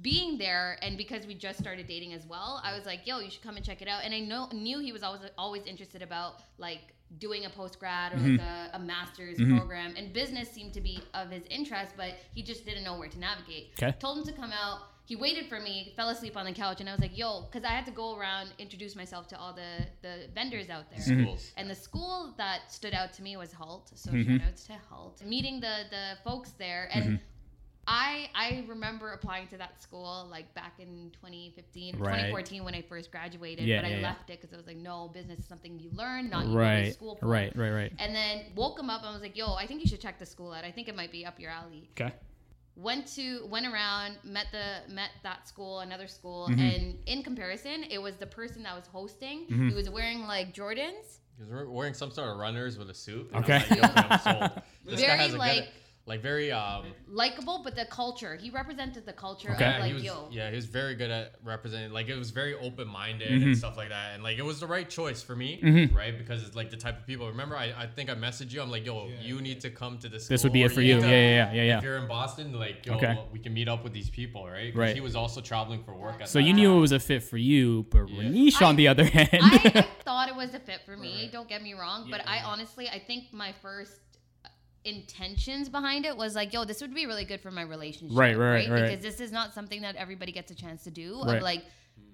[0.00, 3.30] being there and because we just started dating as well, I was like, "Yo, you
[3.30, 6.02] should come and check it out." And I know knew he was always always interested
[6.02, 6.80] about like
[7.18, 10.98] doing a post grad or like a, a master's program, and business seemed to be
[11.12, 13.72] of his interest, but he just didn't know where to navigate.
[13.78, 13.94] Okay.
[13.98, 14.78] Told him to come out.
[15.12, 17.64] He waited for me, fell asleep on the couch, and I was like, "Yo," because
[17.66, 21.00] I had to go around introduce myself to all the the vendors out there.
[21.00, 21.52] Schools.
[21.58, 23.90] And the school that stood out to me was Hult.
[23.94, 24.38] So Mm-hmm.
[24.38, 25.22] shout outs to Hult.
[25.22, 27.20] Meeting the the folks there and
[27.86, 32.10] I I remember applying to that school like back in 2015 Right.
[32.32, 34.08] 2014 when I first graduated, Yeah, but yeah, I yeah.
[34.08, 36.54] left it because I was like, no, business is something you learn, not you go
[36.54, 37.26] to Right, school for.
[37.26, 37.92] right, right, right.
[37.98, 40.18] And then woke him up and I was like, yo, I think you should check
[40.18, 40.64] the school out.
[40.64, 42.14] I think it might be up your alley Okay.
[42.76, 46.60] Went to went around met the met that school another school Mm-hmm.
[46.60, 49.68] and in comparison it was the person that was hosting Mm-hmm.
[49.68, 53.30] he was wearing like jordans He was wearing some sort of runners with a suit.
[53.34, 53.62] and Okay.
[53.70, 54.50] I'm like, yo, I'm sold.
[54.84, 55.68] This guy Very, has a like- good,
[56.04, 56.84] like very um.
[57.08, 59.64] likable but the culture he represented the culture Okay.
[59.64, 61.92] of Yeah, like he was, yo yeah, he was very good at representing.
[61.92, 63.42] Like it was very open minded Mm-hmm.
[63.48, 65.60] and stuff like that, and like it was the right choice for me,
[65.94, 66.16] right?
[66.18, 67.28] Because it's like the type of people.
[67.28, 68.60] Remember, I, I think I messaged you.
[68.60, 70.26] I'm like, yo, you need to come to this.
[70.26, 70.98] This would be it for you.
[70.98, 71.78] Yeah, yeah, yeah, yeah, yeah.
[71.78, 73.16] If you're in Boston, like, yo, Okay.
[73.32, 74.72] we can meet up with these people, right?
[74.72, 74.94] 'Cause Right.
[74.94, 76.20] He was also traveling for work.
[76.20, 76.56] At So that you time.
[76.62, 79.28] knew it was a fit for you, but Renish I- on the other hand.
[79.32, 82.40] I, I thought it was a fit for me don't get me wrong but i
[82.42, 83.92] honestly i think my first
[84.84, 88.36] intentions behind it was like yo this would be really good for my relationship Right,
[88.36, 88.82] right, right.
[88.90, 91.36] because this is not something that everybody gets a chance to do Right.
[91.36, 91.64] of like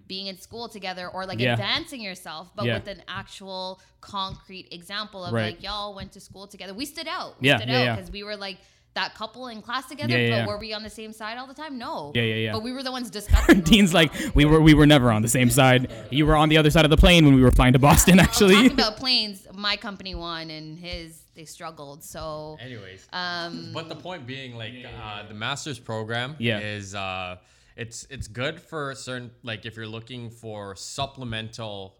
[0.07, 1.52] being in school together or like Yeah.
[1.52, 2.74] advancing yourself but Yeah.
[2.78, 5.54] with an actual concrete example of Right.
[5.54, 7.96] like y'all went to school together we stood out Yeah, we stood yeah, out yeah.
[7.96, 8.59] because we were like
[8.94, 10.46] that couple in class together Yeah, yeah, but yeah.
[10.46, 12.53] were we on the same side all the time no Yeah, yeah, yeah.
[12.53, 15.29] but we were the ones discussing Dean's like, we were we were never on the
[15.29, 15.92] same side.
[16.11, 18.18] You were on the other side of the plane when we were flying to Boston,
[18.27, 18.55] actually.
[18.55, 23.94] talking about planes my company won and his they struggled so Anyways, um but the
[23.96, 26.59] point being, like, uh, the master's program Yeah.
[26.59, 27.37] is uh,
[27.77, 31.94] it's it's good for certain, like, if you're looking for supplemental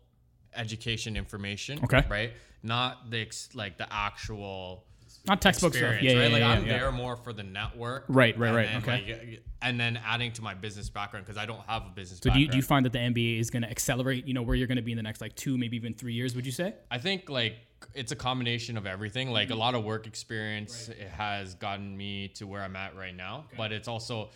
[0.55, 2.03] education information, Okay.
[2.11, 2.33] right?
[2.65, 4.85] Not the like the actual
[5.29, 6.03] Not textbook stuff.
[6.03, 6.23] Yeah, right?
[6.23, 6.79] yeah, like yeah, I'm yeah.
[6.79, 8.91] there more for the network, Right, right, right, okay.
[8.91, 12.21] like, and then adding to my business background because I don't have a business.
[12.23, 12.51] So do you, background.
[12.51, 14.77] do you find that the MBA is going to accelerate, you know, where you're going
[14.77, 16.75] to be in the next like two, maybe even three years, would you say?
[16.91, 17.57] I think like
[17.95, 19.31] it's a combination of everything.
[19.31, 19.61] Like a mm-hmm.
[19.61, 23.73] lot of work experience it has gotten me to where I'm at right now, but
[23.73, 24.31] it's also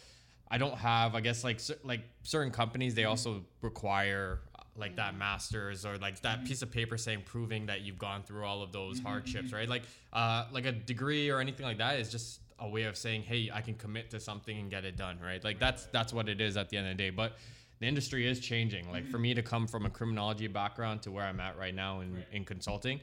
[0.50, 3.10] I don't have I guess like like certain companies they mm-hmm.
[3.10, 4.40] also require
[4.76, 5.18] like that mm-hmm.
[5.18, 6.46] masters or like that mm-hmm.
[6.46, 9.08] piece of paper saying proving that you've gone through all of those mm-hmm.
[9.08, 9.68] hardships, right?
[9.68, 9.82] Like
[10.12, 13.50] uh like a degree or anything like that is just a way of saying, "Hey,
[13.52, 15.42] I can commit to something and get it done," right?
[15.42, 17.10] Like that's that's what it is at the end of the day.
[17.10, 17.36] But
[17.80, 18.90] the industry is changing.
[18.90, 22.00] Like for me to come from a criminology background to where I'm at right now
[22.00, 23.00] in, in consulting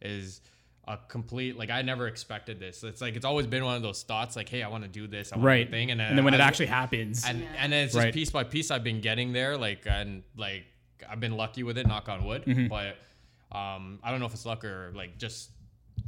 [0.00, 0.40] is
[0.88, 2.82] a complete like I never expected this.
[2.82, 5.06] It's like it's always been one of those thoughts like, hey, I want to do
[5.06, 5.70] this, I want Right.
[5.70, 8.06] thing, and then, And then when it I- actually happens, and and then it's Right.
[8.06, 10.64] just piece by piece I've been getting there like and like
[11.08, 12.68] I've been lucky with it knock on wood Mm-hmm.
[12.68, 12.96] but
[13.56, 15.50] um I don't know if it's luck or like just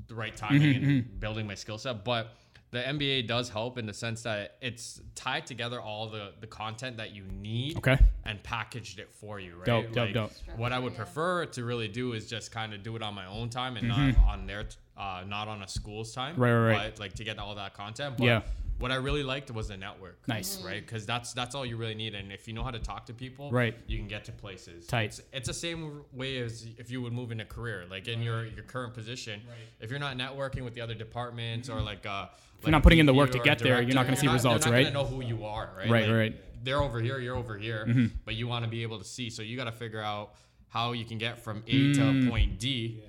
[0.08, 2.34] the right timing Mm-hmm, and building my skill set but
[2.70, 6.96] the MBA does help in the sense that it's tied together all the the content
[6.96, 7.96] that you need Okay.
[8.24, 10.32] and packaged it for you right Dope, dope, Like, dope.
[10.56, 13.26] what I would prefer to really do is just kind of do it on my
[13.26, 14.20] own time and Mm-hmm.
[14.22, 14.64] not on their
[14.96, 16.90] uh not on a school's time Right, right, right.
[16.94, 18.40] but like to get all that content but Yeah.
[18.78, 20.60] What I really liked was the network Nice.
[20.62, 20.84] right?
[20.84, 23.14] Because that's that's all you really need, and if you know how to talk to
[23.14, 23.76] people, Right.
[23.86, 24.86] you can get to places.
[24.86, 25.04] Tight.
[25.06, 28.20] It's, it's the same way as if you would move in a career, like in
[28.22, 29.40] your your current position.
[29.80, 32.26] If you're not networking with the other departments or like uh,
[32.62, 34.72] you're not putting in the work to get there, you're not gonna see results, they're
[34.72, 34.92] not right?
[34.92, 35.88] Gonna know who you are, right?
[35.90, 36.32] Right, Like, right.
[36.32, 36.64] Mm-hmm.
[36.64, 39.28] They're over here, you're over here, but you want to be able to see.
[39.28, 40.34] So you got to figure out
[40.68, 41.94] how you can get from A Mm.
[42.24, 43.02] to point D,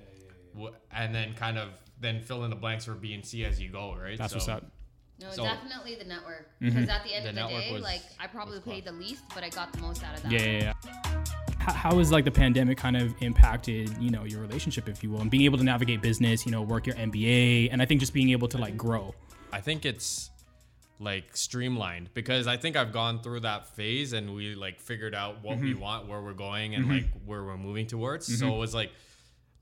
[0.60, 3.58] wh- and then kind of then fill in the blanks for B and C as
[3.58, 4.18] you go, right?
[4.18, 4.70] that's So- what's up.
[5.20, 6.50] No, So- definitely the network.
[6.60, 6.68] Mm-hmm.
[6.68, 9.24] Because at the end The of the day, was- like I probably paid the least,
[9.34, 10.32] but I got the most out of that.
[10.32, 11.24] Yeah, yeah, yeah.
[11.58, 15.10] How, how has like the pandemic kind of impacted, you know, your relationship, if you
[15.10, 18.00] will, and being able to navigate business, you know, work your MBA, and I think
[18.00, 19.14] just being able to like grow.
[19.52, 20.30] I think it's
[20.98, 25.42] like streamlined because I think I've gone through that phase and we like figured out
[25.42, 25.80] what we mm-hmm.
[25.80, 26.94] want, where we're going, and mm-hmm.
[26.94, 28.38] like where we're moving towards.
[28.38, 28.92] So it was like,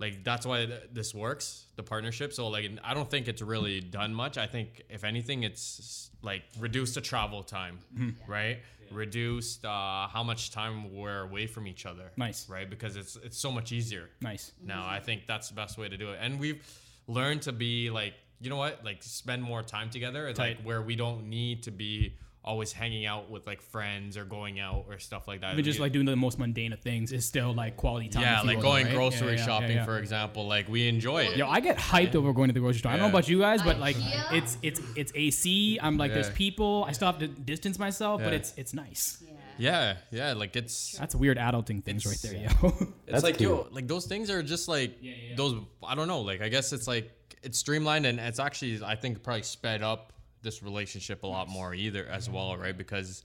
[0.05, 2.33] like that's why th- this works, the partnership.
[2.39, 4.35] So like, I don't think it's really done much.
[4.47, 7.77] I think if anything, it's like reduced the travel time,
[8.27, 8.59] right?
[8.91, 12.07] Reduced uh, how much time we're away from each other.
[12.17, 12.49] Nice.
[12.49, 12.69] right?
[12.69, 14.53] Because it's it's so much easier Nice.
[14.63, 14.83] now.
[14.87, 16.19] I think that's the best way to do it.
[16.21, 16.63] And we've
[17.07, 20.29] learned to be like, you know what, like spend more time together.
[20.29, 24.25] It's like where we don't need to be always hanging out with like friends or
[24.25, 25.55] going out or stuff like that.
[25.55, 28.23] Even just like doing the most mundane of things is still like quality time.
[28.23, 28.95] yeah, like going right?
[28.95, 29.85] Grocery yeah, yeah, shopping, yeah.
[29.85, 30.47] for example.
[30.47, 31.37] Like we enjoy it.
[31.37, 32.93] Yo, I get hyped over going to the grocery store.
[32.93, 33.97] I don't know about you guys, but like
[34.33, 35.79] it's it's it's AC.
[35.83, 36.85] I'm like there's people.
[36.87, 39.23] I still have to distance myself, but it's it's nice.
[39.57, 42.69] yeah, yeah, like it's That's weird adulting things right there, yo.
[43.07, 43.47] It's That's like cool.
[43.47, 44.99] yo, like those things are just like
[45.37, 45.55] those.
[45.83, 46.21] I don't know.
[46.21, 47.11] Like I guess it's like
[47.43, 50.13] it's streamlined and it's actually I think probably sped up
[50.45, 52.77] this relationship a lot more either as well, right?
[52.77, 53.25] Because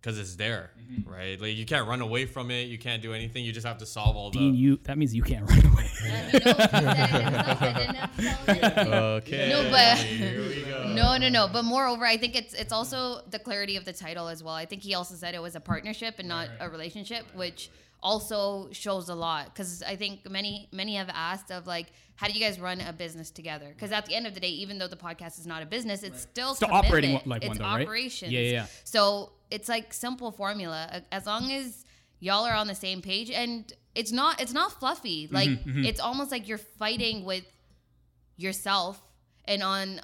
[0.00, 1.10] because it's there, Mm-hmm.
[1.10, 1.40] right?
[1.40, 2.68] Like you can't run away from it.
[2.68, 3.44] You can't do anything.
[3.44, 4.58] You just have to solve all Dean, the.
[4.58, 5.90] you that means you can't run away.
[6.04, 6.56] Yeah, he knows.
[6.56, 7.62] He said it himself.
[7.62, 8.22] I didn't have to
[8.70, 8.92] tell him.
[8.92, 9.48] Okay.
[9.48, 10.94] No, but Here we go.
[10.94, 11.48] no, no, no.
[11.52, 14.54] But moreover, I think it's it's also the clarity of the title as well.
[14.54, 17.70] I think he also said it was a partnership and not a relationship, which
[18.10, 19.42] also shows a lot.
[19.46, 21.88] Because I think many many have asked of like,
[22.20, 23.68] how do you guys run a business together?
[23.74, 26.02] Because at the end of the day, even though the podcast is not a business,
[26.08, 27.26] it's still Still operating commitment.
[27.34, 27.86] like it's one though, right?
[27.86, 28.32] operations.
[28.32, 28.66] Yeah, yeah, yeah.
[28.84, 31.02] So it's like simple formula.
[31.10, 31.84] As long as
[32.26, 35.20] y'all are on the same page, and it's not it's not fluffy.
[35.38, 37.44] Like Mm-hmm, it's almost like you're fighting with
[38.36, 39.00] yourself
[39.46, 40.00] and on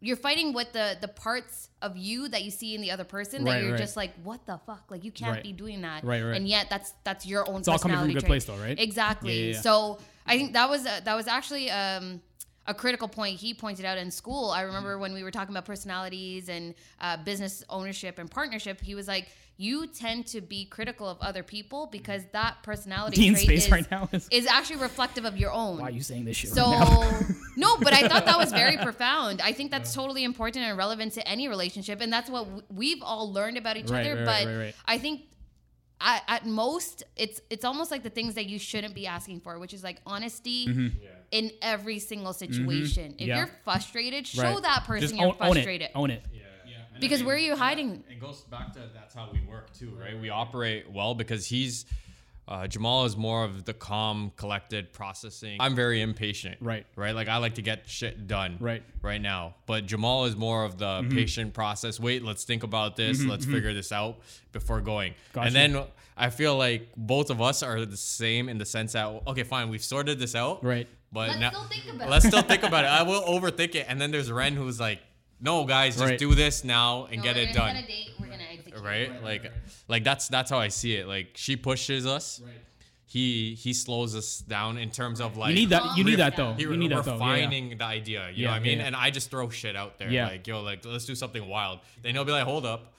[0.00, 3.44] you're fighting with the the parts of you that you see in the other person
[3.44, 3.78] that Right, you're right.
[3.80, 5.42] just like what the fuck like you can't Right.
[5.42, 6.36] be doing that Right, right.
[6.36, 8.28] and yet that's that's your own It's all coming from a good trait.
[8.28, 8.78] place though, right?
[8.78, 9.60] exactly Yeah, yeah, yeah.
[9.60, 12.20] so i think that was a, that was actually um
[12.66, 15.00] a critical point he pointed out in school i remember Mm-hmm.
[15.00, 19.28] when we were talking about personalities and uh, business ownership and partnership he was like
[19.60, 23.70] you tend to be critical of other people because that personality Dean's trait face is,
[23.72, 26.50] right now is- is actually reflective of your own Why are you saying this shit
[26.50, 27.26] so right now?
[27.56, 29.40] no, but I thought that was very profound.
[29.42, 33.32] I think that's totally important and relevant to any relationship, and that's what we've all
[33.32, 34.24] learned about each Right, other.
[34.24, 34.74] right, but right, right.
[34.86, 35.22] I think.
[36.00, 39.58] At, at most, it's it's almost like the things that you shouldn't be asking for,
[39.58, 40.92] which is like honesty
[41.32, 43.06] in every single situation.
[43.14, 43.28] If Mm-hmm.
[43.28, 43.36] Yeah.
[43.38, 44.62] you're frustrated, show Right.
[44.62, 45.86] that person Just you're own, own frustrated.
[45.88, 45.92] it.
[45.96, 46.22] Own it.
[47.00, 48.04] Because where are you hiding?
[48.10, 50.18] It goes back to that's how we work too, right?
[50.18, 51.84] We operate well because he's
[52.46, 55.58] uh, Jamal is more of the calm, collected processing.
[55.60, 56.86] I'm very impatient, Right.
[56.96, 58.80] Right, like I like to get shit done, Right.
[58.80, 59.06] Mm-hmm.
[59.06, 59.54] right now.
[59.66, 62.00] But Jamal is more of the patient process.
[62.00, 63.22] Wait, let's think about this.
[63.22, 64.16] Let's figure this out
[64.52, 65.12] before going.
[65.34, 65.46] Gotcha.
[65.46, 65.84] And then
[66.16, 69.68] I feel like both of us are the same in the sense that okay, fine,
[69.68, 70.88] we've sorted this out, Right.
[71.12, 72.28] But Let's now, still think about let's it.
[72.28, 72.88] still think about it.
[72.88, 73.86] I will overthink it.
[73.88, 75.00] And then there's Ren who's like,
[75.40, 76.18] no, guys, just Right.
[76.18, 78.42] do this now and No, get we're it gonna done set a date, we're gonna
[78.52, 78.82] execute.
[78.84, 79.22] right?
[79.22, 79.52] like,
[79.88, 81.06] like that's that's how I see it.
[81.06, 82.40] Like she pushes us.
[82.44, 82.52] Right.
[83.06, 85.96] He he slows us down in terms of like You need that.
[85.96, 86.52] You need that though.
[86.54, 87.12] He, You need that though.
[87.16, 87.32] Yeah, yeah.
[87.44, 88.28] refining the idea.
[88.28, 88.72] You Yeah, know what I mean?
[88.72, 88.86] yeah, yeah.
[88.88, 90.10] And I just throw shit out there.
[90.10, 90.26] Yeah.
[90.28, 91.78] Like yo, like let's do something wild.
[92.02, 92.92] Then he'll be like, hold up.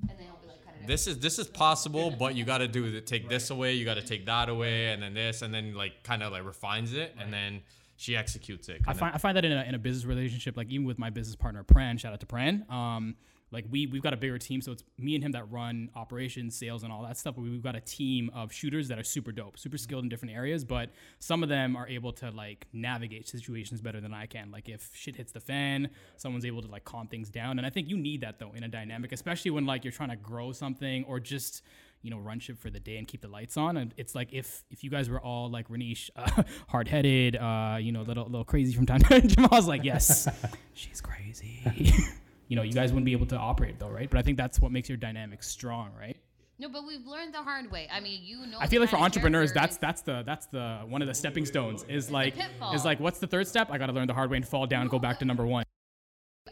[0.00, 0.86] And then he'll be like, cut it out.
[0.88, 3.74] This is this is possible, but you got to do the, take this away.
[3.74, 6.46] You got to take that away, and then this, and then like kind of like
[6.46, 7.60] refines it, and then
[8.02, 8.82] she executes it.
[8.86, 11.10] I find, I find that in a, in a business relationship, like even with my
[11.10, 12.68] business partner Pran, shout out to Pran.
[12.70, 13.14] Um,
[13.52, 16.56] like we we've got a bigger team, so it's me and him that run operations,
[16.56, 17.34] sales, and all that stuff.
[17.34, 20.34] But we've got a team of shooters that are super dope, super skilled in different
[20.34, 20.64] areas.
[20.64, 20.88] But
[21.18, 24.50] some of them are able to like navigate situations better than I can.
[24.50, 27.58] Like if shit hits the fan, someone's able to like calm things down.
[27.58, 30.10] And I think you need that though in a dynamic, especially when like you're trying
[30.10, 31.62] to grow something or just
[32.02, 33.76] you know run ship for the day and keep the lights on.
[33.76, 37.78] And it's like if if you guys were all like Renish, uh, hard headed, uh,
[37.80, 39.28] you know, little little crazy from time to time.
[39.28, 40.28] Jamal's like, yes,
[40.74, 41.60] she's crazy.
[42.48, 44.10] you know, you guys wouldn't be able to operate though, right?
[44.10, 46.16] But I think that's what makes your dynamic strong, right?
[46.58, 47.88] No, but we've learned the hard way.
[47.90, 48.58] I mean, you know.
[48.60, 51.84] I feel like for entrepreneurs, that's that's the that's the one of the stepping stones
[51.88, 52.34] is like
[52.74, 53.68] is like what's the third step?
[53.70, 55.64] I got to learn the hard way and fall down, go back to number one.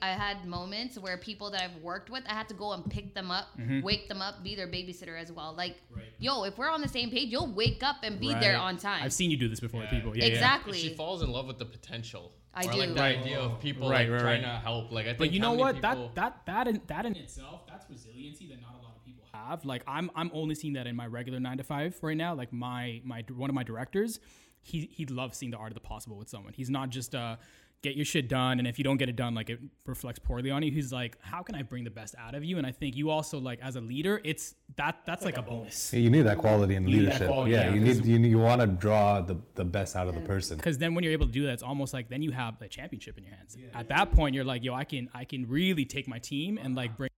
[0.02, 3.14] I had moments where people that I've worked with, I had to go and pick
[3.14, 3.80] them up, Mm-hmm.
[3.82, 5.54] wake them up, be their babysitter as well.
[5.56, 5.76] Like,
[6.18, 9.02] yo, if we're on the same page, you'll wake up and be there on time.
[9.02, 10.16] I've seen you do this before with people.
[10.16, 10.32] Yeah, yeah.
[10.32, 10.78] exactly.
[10.78, 12.32] She falls in love with the potential.
[12.54, 12.78] I or do.
[12.78, 13.18] like the Right.
[13.18, 14.52] idea of people Right, like right, trying right.
[14.52, 14.90] to help.
[14.92, 15.18] Like I think.
[15.18, 15.76] But you know what?
[15.76, 19.04] people- That that that in, that in itself, that's resiliency that not a lot of
[19.04, 19.64] people have.
[19.64, 22.34] Like I'm I'm only seeing that in my regular nine to five right now.
[22.34, 24.18] Like my my one of my directors,
[24.62, 26.52] he he loves seeing the art of the possible with someone.
[26.52, 27.36] He's not just uh
[27.82, 30.50] get your shit done and if you don't get it done like it reflects poorly
[30.50, 32.70] on you he's like how can i bring the best out of you and i
[32.70, 36.10] think you also like as a leader it's that that's like, a bonus Yeah, you
[36.10, 37.28] need that quality in You leadership.
[37.28, 40.14] quality, yeah, yeah, you need you, you want to draw the, the best out of
[40.14, 40.58] the person.
[40.58, 42.68] because then when you're able to do that it's almost like then you have a
[42.68, 45.84] championship in your hands at that point you're like yo i can i can really
[45.86, 47.10] take my team and like bring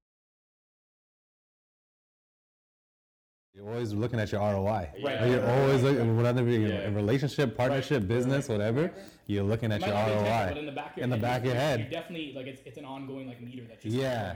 [3.55, 4.89] You're always looking at your ROI.
[5.03, 5.29] Right.
[5.29, 8.91] You're always looking, whatever you're in relationship, partnership, business, whatever.
[9.25, 10.53] You're looking at your ROI
[10.97, 11.89] in the back of your head.
[11.89, 14.35] definitely like it's, it's an ongoing like meter that you're Yeah.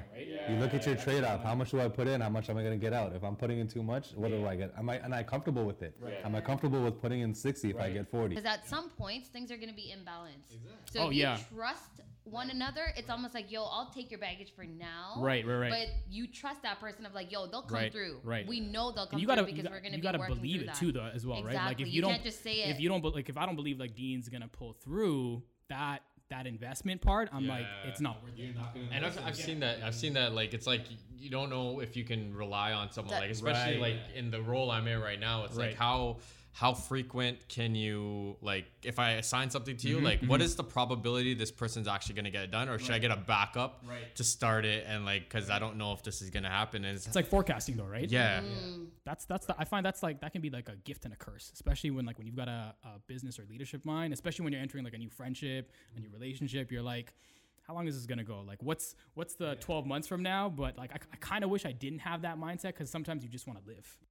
[0.50, 1.44] You look at your trade off.
[1.44, 2.22] How much do I put in?
[2.22, 3.14] How much am I going to get out?
[3.14, 4.74] If I'm putting in too much, what do I get?
[4.78, 5.96] Am I am I comfortable with it?
[6.00, 6.16] Right.
[6.24, 8.36] Am I comfortable with putting in 60 if I get 40?
[8.36, 10.58] Because at some points, things are going to be imbalanced.
[10.92, 11.38] So Oh, if yeah.
[11.38, 15.16] you trust one another, it's almost like, yo, I'll take your baggage for now.
[15.18, 15.70] Right, right, right.
[15.72, 18.20] But you trust that person of like, yo, they'll come Right, through.
[18.24, 18.46] right.
[18.46, 20.18] We know they'll come you through gotta because you, we're got, going to you be
[20.18, 20.76] gotta believe through it that.
[20.76, 21.84] too though as well right like Exactly.
[21.84, 22.70] if you, You don't can't just say it.
[22.70, 26.46] if you don't like if i don't believe like dean's gonna pull through that that
[26.46, 28.54] investment part i'm like it's not worth it
[28.92, 29.82] And I've, I've seen that.
[29.84, 30.34] I've seen that.
[30.34, 30.82] Like it's like
[31.18, 33.12] you don't know if you can rely on someone.
[33.14, 33.94] That- Like especially Right.
[33.94, 35.46] like in the role I'm in right now.
[35.46, 35.70] It's Right.
[35.70, 36.18] like how
[36.60, 40.56] how frequent can you like if I assign something to you, Mm-hmm, like what is
[40.56, 43.84] the probability this person's actually gonna get it done, or should I get a backup
[43.88, 44.16] Right.
[44.16, 46.84] to start it and like because I don't know if this is gonna happen.
[46.84, 48.10] And it's, it's like forecasting though right?
[48.10, 48.42] Yeah.
[49.06, 51.18] that's that's the, i find that's like that can be like a gift and a
[51.18, 54.52] curse especially when like when you've got a, a business or leadership mind especially when
[54.52, 57.14] you're entering like a new friendship a new relationship you're like
[57.68, 58.44] how long is this gonna go?
[58.48, 60.48] Like what's what's the 12 months from now?
[60.50, 63.30] But like i, I kind of wish i didn't have that mindset because sometimes you
[63.30, 63.86] just want to live.
[64.02, 64.07] And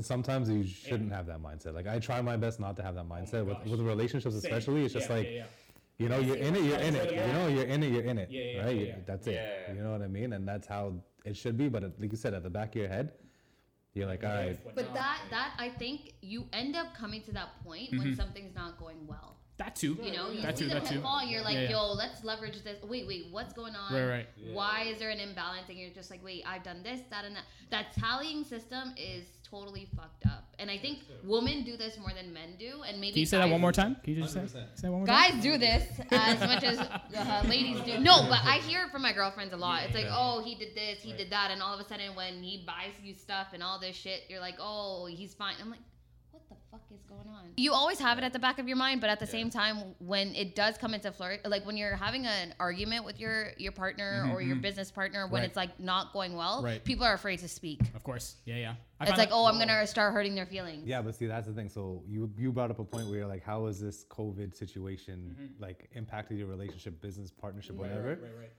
[0.00, 1.72] Sometimes you shouldn't have that mindset.
[1.74, 4.84] Like I try my best not to have that mindset with, with relationships, especially.
[4.84, 5.28] It's just like
[5.98, 7.10] you know you're in it, you're in it.
[7.12, 8.28] You know you're in it, you're in it.
[8.30, 8.76] Yeah, yeah, right?
[8.76, 8.94] yeah, yeah.
[9.06, 9.40] That's it.
[9.74, 10.32] You know what I mean?
[10.32, 10.94] And that's how
[11.24, 11.68] it should be.
[11.68, 13.12] But like you said, at the back of your head,
[13.94, 17.48] you're like, all right, But that, that I think you end up coming to that
[17.64, 19.36] point when something's not going well.
[19.56, 21.70] that too You know, you that see too, the pitfall, you're like, Yeah, yeah.
[21.70, 22.76] yo, let's leverage this.
[22.82, 23.94] Wait, wait, what's going on?
[23.94, 24.26] Right, right.
[24.52, 25.70] Why is there an imbalance?
[25.70, 27.44] And you're just like, wait, I've done this, that, and that.
[27.70, 29.24] That tallying system is
[29.56, 30.44] totally fucked up.
[30.58, 32.82] And I think women do this more than men do.
[32.86, 34.90] And maybe can you say that one more time can you just say, say that
[34.90, 37.98] one more time Guys do this as much as uh, ladies do.
[37.98, 39.82] No, but I hear it from my girlfriends a lot.
[39.84, 42.42] It's like, oh, he did this, he did that, and all of a sudden, when
[42.42, 45.54] he buys you stuff and all this shit, you're like, oh, he's fine.
[45.60, 45.95] I'm like, what the
[46.78, 47.44] fuck is going on?
[47.56, 49.78] You always have it at the back of your mind, but at the same time,
[49.98, 53.72] when it does come into flirt, like when you're having an argument with your your
[53.72, 55.44] partner or your business partner, when Mm-hmm, Right.
[55.44, 56.82] it's like not going well, Right.
[56.84, 57.80] people are afraid to speak.
[57.94, 60.86] of course yeah yeah I It's like, that- oh, I'm gonna start hurting their feelings.
[60.86, 61.02] yeah.
[61.02, 61.68] But see, that's the thing.
[61.68, 65.54] So you you brought up a point where you're like, how has this COVID situation
[65.58, 68.00] like impacted your relationship, business, partnership, whatever?
[68.16, 68.24] Mm-hmm.
[68.24, 68.52] right, right, right.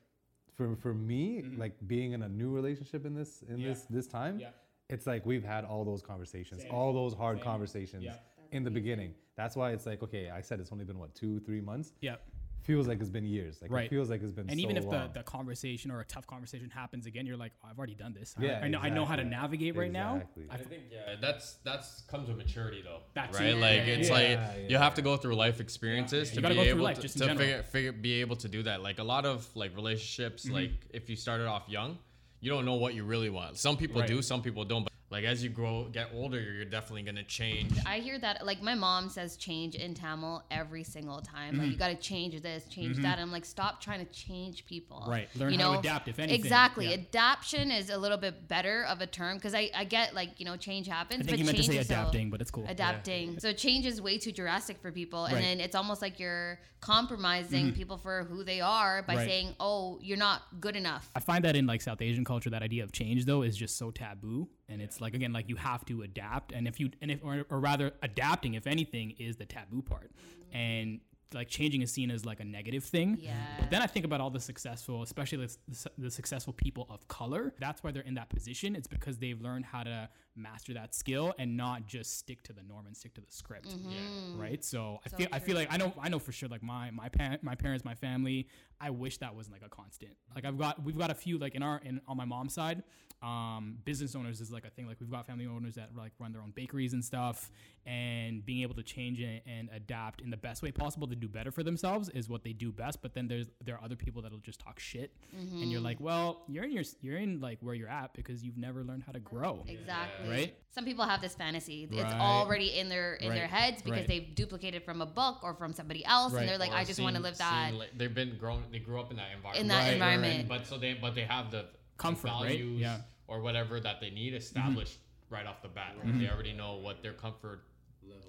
[0.55, 3.69] for for me, like being in a new relationship in this in Yeah.
[3.69, 4.49] this this time, Yeah.
[4.89, 6.71] It's like we've had all those conversations, Same.
[6.73, 7.43] all those hard Same.
[7.45, 8.15] conversations Yeah.
[8.51, 9.13] in the beginning.
[9.35, 11.93] That's why it's like okay, I said it's only been what two three months.
[12.01, 12.15] yeah
[12.63, 13.61] Feels like it's been years.
[13.61, 13.85] Like Right.
[13.85, 14.49] it feels like it's been.
[14.49, 15.13] and so even if the, long.
[15.13, 18.35] the conversation or a tough conversation happens again, you're like, oh, I've already done this.
[18.37, 20.15] I- Yeah, I, know I know how to navigate right now.
[20.15, 20.47] Exactly.
[20.49, 23.49] I think yeah, that's that's comes with maturity though, That's right?
[23.49, 23.55] it.
[23.57, 24.67] Like Yeah, it's yeah, like yeah.
[24.67, 27.03] you have to go through life experiences You to gotta be go able life, to,
[27.03, 28.81] just to figure, figure be able to do that.
[28.81, 30.53] Like a lot of like relationships, Mm-hmm.
[30.55, 31.97] like if you started off young,
[32.39, 33.57] you don't know what you really want.
[33.57, 34.07] Some people Right.
[34.09, 34.83] do, some people don't.
[34.83, 38.61] But like as you grow get older you're definitely gonna change I hear that like
[38.61, 41.53] my mom says change in Tamil every single time.
[41.53, 41.61] Mm-hmm.
[41.61, 43.19] Like you got to change this, change that.
[43.19, 45.03] I'm like, stop trying to change people.
[45.07, 45.27] Right.
[45.35, 45.79] Learn you how to know?
[45.79, 46.39] adapt, if anything.
[46.39, 46.87] Exactly.
[46.87, 46.95] Yeah.
[46.95, 50.45] Adaption is a little bit better of a term because I, I get like you
[50.45, 51.21] know change happens.
[51.21, 52.65] I think but you meant to say is so- adapting, but it's cool.
[52.67, 53.39] adapting.
[53.39, 55.43] So change is way too drastic for people, and Right.
[55.43, 55.57] Mm-hmm.
[55.57, 59.27] then it's almost like you're compromising people for who they are by Right.
[59.27, 62.61] saying, "Oh, you're not good enough." I find that in like South Asian culture, that
[62.63, 65.85] idea of change though is just so taboo, and it's like again, like you have
[65.85, 69.45] to adapt, and if you and if or, or rather adapting, if anything, is the
[69.45, 70.11] taboo part,
[70.51, 70.99] and
[71.33, 73.17] like changing is seen as like a negative thing.
[73.19, 73.33] Yeah.
[73.59, 77.07] But then I think about all the successful, especially the, the, the successful people of
[77.07, 77.53] color.
[77.59, 78.75] That's why they're in that position.
[78.75, 82.61] It's because they've learned how to master that skill and not just stick to the
[82.61, 83.69] norm and stick to the script.
[83.69, 84.39] Mm-hmm.
[84.39, 84.63] Right.
[84.63, 87.09] So I feel I feel like I know I know for sure like my my
[87.09, 88.47] pa- my parents, my family.
[88.79, 90.11] I wish that wasn't like a constant.
[90.35, 92.83] Like I've got we've got a few like in our in on my mom's side.
[93.21, 94.85] Um, business owners is like a thing.
[94.87, 97.49] Like we've got family owners that like run their own bakeries and stuff,
[97.85, 101.27] and being able to change it and adapt in the best way possible to do
[101.27, 103.01] better for themselves is what they do best.
[103.01, 106.43] But then there's there are other people that'll just talk shit, and you're like, well,
[106.47, 109.19] you're in your you're in like where you're at because you've never learned how to
[109.19, 109.63] grow.
[109.67, 110.29] Exactly.
[110.29, 110.55] Right?
[110.69, 111.87] Some people have this fantasy.
[111.89, 112.19] It's Right.
[112.21, 114.07] already in their in their heads because Right.
[114.07, 116.41] they've duplicated from a book or from somebody else, Right.
[116.41, 118.63] and they're like, Or "I just want to live that." seen, like, they've been grown
[118.71, 120.47] they grew up in that environment In that Right, right, environment.
[120.47, 121.65] but so they but they have the
[121.97, 122.59] Comfort, right?
[122.59, 122.97] values Yeah.
[123.27, 124.97] or whatever that they need established
[125.29, 126.33] right off the bat they mm-hmm.
[126.33, 127.63] already know what their comfort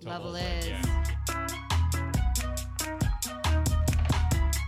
[0.02, 0.68] Level like, is.
[0.68, 1.48] yeah.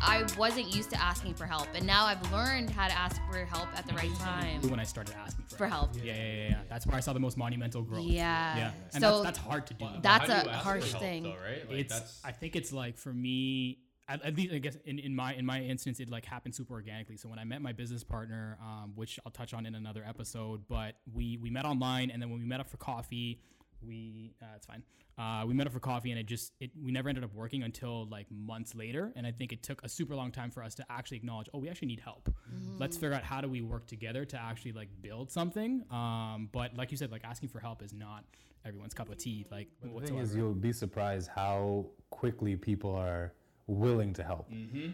[0.03, 3.45] I wasn't used to asking for help, and now I've learned how to ask for
[3.45, 4.61] help at the right time.
[4.63, 5.91] When I started asking for, For help.
[5.95, 6.59] Yeah, yeah, yeah, yeah.
[6.69, 8.05] That's where I saw the most monumental growth.
[8.05, 8.57] Yeah.
[8.57, 8.71] Yeah.
[8.93, 9.87] And So that's, that's hard to do.
[10.03, 11.23] That's How do a ask harsh for help, thing.
[11.25, 13.79] though, right like it's that's I think it's like for me
[14.11, 16.75] at, at least I guess in, in my in my instance it like happened super
[16.75, 17.17] organically.
[17.17, 20.63] So when I met my business partner, um, which I'll touch on in another episode,
[20.69, 23.41] but we we met online and then when we met up for coffee,
[23.81, 24.83] we uh, it's fine.
[25.19, 27.63] Uh, we met up for coffee and it just it we never ended up working
[27.63, 30.75] until like months later and I think it took a super long time for us
[30.77, 32.35] to actually acknowledge oh we actually need help.
[32.79, 35.85] Let's figure out how do we work together to actually like build something.
[35.91, 38.25] Um, but like you said like asking for help is not
[38.65, 43.33] everyone's cup of tea like The thing is, you'll be surprised how quickly people are
[43.71, 44.49] willing to help.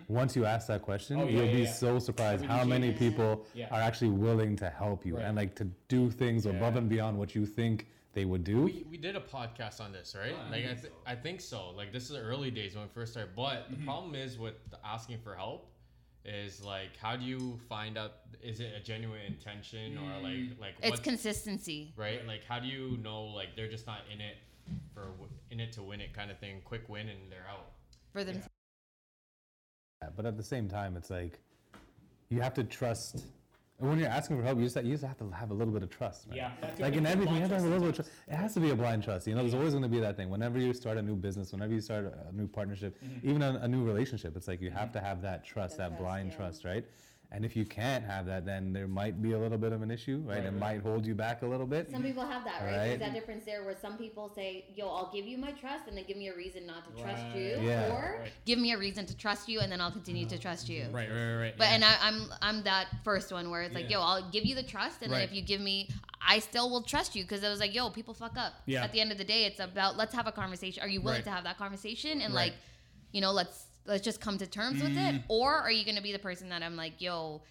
[0.08, 1.26] Once you ask that question, Mm-hmm.
[1.26, 1.72] Oh, yeah, you'll yeah, be yeah.
[1.72, 3.68] so surprised how many people Yeah.
[3.70, 5.24] are actually willing to help you Right.
[5.24, 8.62] and like to do things above and beyond what you think they would do.
[8.62, 10.34] we, we did a podcast on this, right?
[10.50, 11.70] like I, th- I think so.
[11.76, 13.34] Like this is the early days when we first started.
[13.36, 15.68] But the problem is with the asking for help
[16.24, 18.12] is like how do you find out
[18.42, 21.92] is it a genuine intention or like like It's consistency.
[21.96, 22.26] right?
[22.26, 24.36] Like how do you know like they're just not in it
[24.94, 25.04] for
[25.52, 27.66] in it to win it kind of thing, quick win and they're out.
[28.12, 28.40] For them.
[30.06, 31.38] Yeah, But at the same time, it's like
[32.28, 33.24] you have to trust.
[33.80, 35.72] and When you're asking for help, you just, you just have to have a little
[35.72, 36.28] bit of trust.
[36.28, 36.36] Man.
[36.36, 38.10] Yeah, that's Like in everything, you have to have a little bit of trust.
[38.28, 39.26] It has to be a blind trust.
[39.26, 40.30] You know, there's always going to be that thing.
[40.30, 43.28] Whenever you start a new business, whenever you start a new partnership, Mm-hmm.
[43.28, 46.32] even a, a new relationship, it's like you have to have that trust, that blind
[46.32, 46.84] trust, right?
[47.32, 49.90] And if you can't have that, then there might be a little bit of an
[49.90, 50.44] issue, right?
[50.44, 51.90] it might hold you back a little bit.
[51.90, 52.76] Some people have that, right?
[52.76, 52.86] Right.
[52.86, 55.96] There's that difference there where some people say, "Yo, I'll give you my trust, and
[55.96, 57.92] then give me a reason not to trust you," Yeah.
[57.92, 58.32] or Right.
[58.44, 60.42] give me a reason to trust you, and then I'll continue to uh-huh.
[60.42, 60.84] trust you.
[60.92, 61.54] Right, right, right.
[61.58, 61.74] But yeah.
[61.74, 63.98] and I, I'm I'm that first one where it's like, Yeah.
[63.98, 65.88] yo, I'll give you the trust, and then if you give me,
[66.26, 68.52] I still will trust you because it was like, yo, people fuck up.
[68.66, 68.84] Yeah.
[68.84, 70.82] At the end of the day, it's about let's have a conversation.
[70.82, 71.24] Are you willing Right.
[71.24, 72.52] to have that conversation and Right.
[72.52, 72.54] like,
[73.12, 75.16] you know, let's let's just come to terms with Mm.
[75.16, 77.42] it, or are you gonna be the person that I'm like, yo,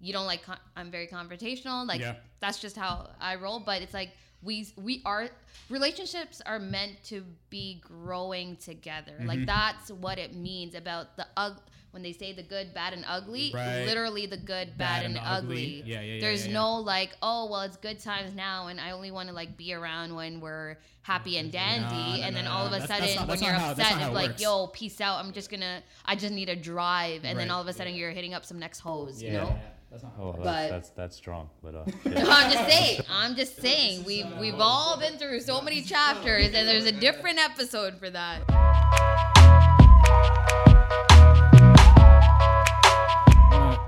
[0.00, 2.16] you don't like con- I'm very confrontational, like Yeah.
[2.40, 3.60] that's just how I roll.
[3.60, 4.10] But it's like
[4.44, 5.28] we we are
[5.70, 9.12] relationships are meant to be growing together.
[9.18, 9.26] Mm-hmm.
[9.28, 11.58] Like that's what it means about the ug.
[11.90, 13.84] When they say the good, bad, and ugly, Right.
[13.86, 15.84] literally the good, bad, and, ugly.
[15.86, 16.58] Yeah, yeah, yeah, There's yeah, yeah.
[16.58, 19.72] no like, oh well, it's good times now, and I only want to like be
[19.74, 23.04] around when we're happy and dandy, no, and then no, all of a That's- sudden
[23.06, 25.24] that's not- when you're how- upset, it's it like, yo, peace out.
[25.24, 28.10] I'm just gonna, I just need a drive, and then all of a sudden you're
[28.10, 29.58] hitting up some next hose, you Yeah, know.
[29.94, 30.02] Yeah, yeah.
[30.02, 31.84] That's not how Oh, that's, But- that's that's strong, but uh,
[32.30, 33.00] I'm just saying.
[33.10, 34.04] I'm just saying.
[34.04, 38.42] We've we've all been through so many chapters, and there's a different episode for that.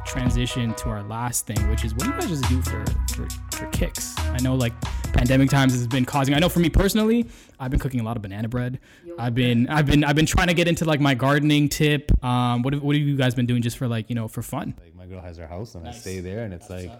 [0.04, 3.28] transition to our last thing, which is what do you guys just do for, for,
[3.52, 4.14] for kicks?
[4.18, 4.72] I know like
[5.12, 6.34] pandemic times has been causing.
[6.34, 7.26] I know for me personally,
[7.60, 8.78] I've been cooking a lot of banana bread.
[9.18, 12.10] I've been I've been I've been trying to get into like my gardening tip.
[12.24, 14.42] Um, what have, what have you guys been doing just for like you know for
[14.42, 14.74] fun?
[15.06, 15.96] Like my girl has her house, and Nice.
[15.96, 16.90] I stay there, and it's like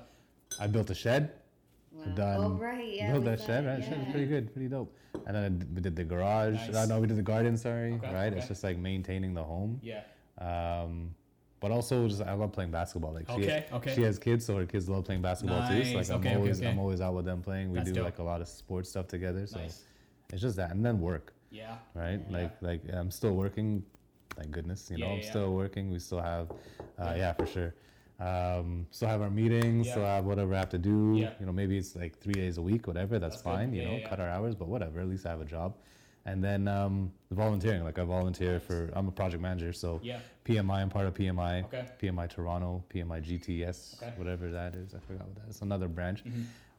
[0.60, 1.32] I built a shed.
[2.04, 3.82] I've done Oh, right, yeah, built that shed, that, right?
[3.84, 4.94] Shed is pretty good, pretty dope.
[5.26, 6.54] And then we did the garage.
[6.54, 6.74] Nice.
[6.74, 7.56] Uh, no, we did the garden.
[7.56, 8.26] Sorry, Okay, right?
[8.28, 8.36] okay.
[8.38, 9.80] It's just like maintaining the home.
[9.82, 10.02] Yeah.
[10.38, 11.14] Um,
[11.58, 13.14] but also just I love playing basketball.
[13.14, 13.94] Like she, Okay, okay.
[13.94, 15.84] she has kids, so her kids love playing basketball too.
[15.84, 16.68] So Nice, like I'm okay, okay, always okay.
[16.70, 17.70] I'm always out with them playing.
[17.70, 18.04] We That's do dope.
[18.04, 19.46] like a lot of sports stuff together.
[19.46, 19.84] So Nice.
[20.32, 21.78] it's just that, and then work, Yeah.
[21.94, 22.20] right?
[22.30, 23.82] Like like I'm still working.
[24.36, 25.90] Thank goodness, you know Yeah, I'm yeah, still working.
[25.90, 26.50] We still have,
[26.98, 27.74] uh, yeah, for sure.
[28.18, 30.16] Um, still have our meetings, still Yeah.
[30.16, 31.14] have whatever I have to do.
[31.16, 31.32] Yeah.
[31.38, 33.18] You know, maybe it's like three days a week, whatever.
[33.18, 33.50] That's, That's good.
[33.50, 33.74] fine.
[33.74, 35.00] You Yeah, know, cut our hours, but whatever.
[35.00, 35.76] At least I have a job.
[36.24, 37.84] And then um, volunteering.
[37.84, 38.90] Like I volunteer for.
[38.94, 40.18] I'm a project manager, so Yeah.
[40.44, 40.80] PMI.
[40.82, 41.64] I'm part of PMI.
[41.66, 41.84] Okay.
[42.00, 44.06] PMI Toronto, PMI GTS, Okay.
[44.10, 44.18] Mm-hmm.
[44.18, 44.94] whatever that is.
[44.94, 45.60] I forgot what that is.
[45.62, 46.24] Another branch.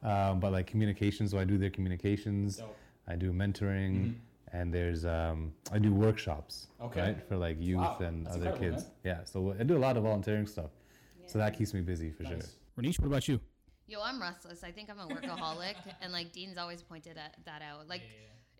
[0.02, 2.58] Um, but like communications, so I do their communications.
[2.58, 2.76] Dope.
[3.06, 4.14] I do mentoring,
[4.52, 6.66] and there's um, I do workshops.
[6.80, 7.00] Okay.
[7.00, 8.84] Right for like youth Wow, and that's other kids.
[9.02, 9.24] Yeah.
[9.24, 10.70] So I do a lot of volunteering stuff.
[11.28, 12.38] So that keeps me busy for sure.
[12.78, 13.40] Renish, what about you?
[13.86, 14.62] Yo, I'm restless.
[14.64, 17.88] I think I'm a workaholic, and like Dean's always pointed at, that out.
[17.88, 18.02] Like,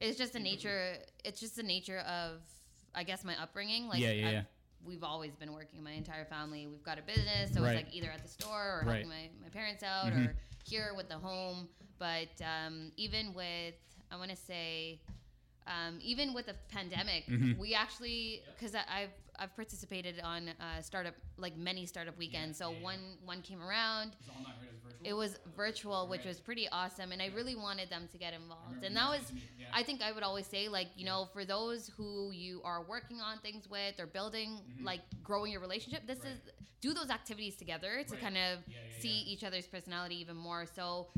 [0.01, 0.95] it's just the nature.
[1.25, 2.41] It's just the nature of,
[2.95, 3.89] I guess, my upbringing.
[3.89, 4.43] Like, Yeah, yeah, yeah.
[4.85, 5.83] We've always been working.
[5.83, 6.67] My entire family.
[6.67, 7.77] We've got a business, so Right.
[7.77, 8.93] it's like either at the store or Right.
[9.05, 11.69] helping my, my parents out, or here with the home.
[11.99, 13.75] But um, even with,
[14.13, 15.01] I want to say,
[15.67, 17.61] um, even with the pandemic, Mm-hmm.
[17.61, 22.59] we actually because I've I've participated on uh, startup like many startup weekends.
[22.59, 24.13] so one one came around.
[25.05, 28.83] It was virtual, which was pretty awesome, and I really wanted them to get involved.
[28.83, 29.33] And that was,
[29.73, 33.21] I think I would always say, like you know, for those who you are working
[33.21, 34.85] on things with or building, Mm-hmm.
[34.87, 36.39] like growing your relationship, this is
[36.81, 38.59] do those activities together to kind of
[39.01, 40.65] see each other's personality even more.
[40.67, 41.09] So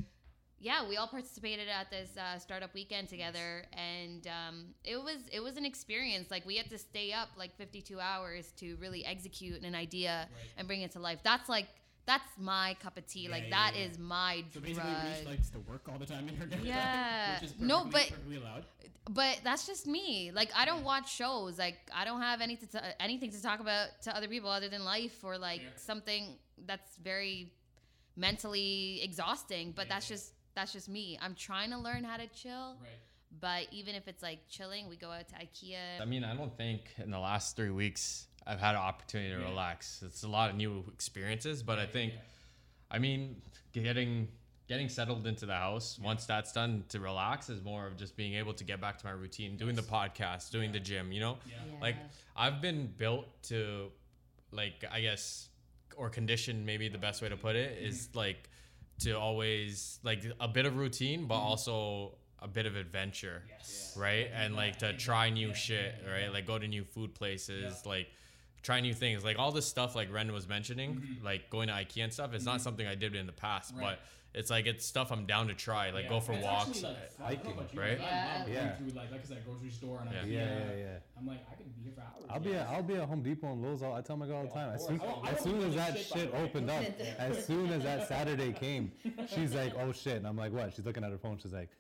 [0.61, 5.41] yeah, we all participated at this uh, startup weekend together, and um, it was it
[5.41, 6.31] was an experience.
[6.31, 10.67] Like we had to stay up like 52 hours to really execute an idea and
[10.69, 11.21] bring it to life.
[11.25, 11.67] That's like
[12.07, 13.29] that's my cup of tea.
[13.29, 14.03] like yeah, that is yeah.
[14.05, 14.65] my So drug.
[14.65, 16.59] basically, Renish likes to work all the time in her day.
[16.63, 17.35] Yeah.
[17.41, 18.65] Which is No, but- allowed.
[19.09, 20.31] but that's just me.
[20.35, 21.59] Like I don't watch shows.
[21.59, 24.69] Like I don't have any to t- anything to talk about to other people other
[24.69, 26.37] than life or like something
[26.67, 27.53] that's very
[28.17, 29.73] mentally exhausting.
[29.75, 31.19] But that's just that's just me.
[31.21, 32.77] I'm trying to learn how to chill.
[32.81, 32.91] Right.
[33.41, 36.01] But even if it's like chilling, we go out to IKEA.
[36.01, 39.39] I mean, I don't think in the last three weeks I've had an opportunity to
[39.39, 40.03] relax.
[40.05, 42.15] It's a lot of new experiences, but I think,
[42.91, 43.37] I mean,
[43.73, 44.29] getting
[44.69, 48.35] getting settled into the house once that's done to relax is more of just being
[48.35, 51.13] able to get back to my routine, doing the podcast, doing the gym.
[51.13, 51.39] You know,
[51.81, 52.07] like Yeah.
[52.37, 53.91] I've been built to,
[54.53, 55.49] like I guess,
[55.97, 56.67] or conditioned.
[56.67, 58.19] Maybe the best way to put it is mm-hmm.
[58.19, 58.51] like
[59.01, 61.47] to always like a bit of routine, but mm-hmm.
[61.47, 63.43] also a bit of adventure,
[63.97, 64.31] right?
[64.35, 66.33] And like to try new shit, right?
[66.33, 68.09] Like go to new food places, like
[68.63, 69.25] try new things.
[69.25, 71.25] Like all this stuff, like Ren was mentioning, mm-hmm.
[71.25, 72.33] like going to IKEA and stuff.
[72.35, 72.63] It's not mm-hmm.
[72.63, 74.01] something I did in the past, but
[74.33, 75.91] it's like it's stuff I'm down to try.
[75.91, 76.85] Like go for walks.
[77.21, 77.99] Hiking, right?
[77.99, 78.45] Yeah.
[78.47, 78.77] Yeah.
[78.77, 80.23] Through like, like I said, grocery store and Yeah.
[80.23, 80.33] IKEA.
[80.33, 80.99] Yeah, yeah, yeah.
[81.19, 82.25] I'm like, I could be here for hours.
[82.31, 83.83] I'll be at, I'll be at Home Depot and Lowe's.
[83.83, 84.73] All, I tell my girl all the time.
[84.73, 86.85] As soon, oh, I as, soon as that shit, shit opened up,
[87.19, 88.93] as soon as that Saturday came,
[89.35, 91.39] she's like, "Oh shit!" And I'm like, "What?" She's looking at her phone.
[91.43, 91.71] She's like,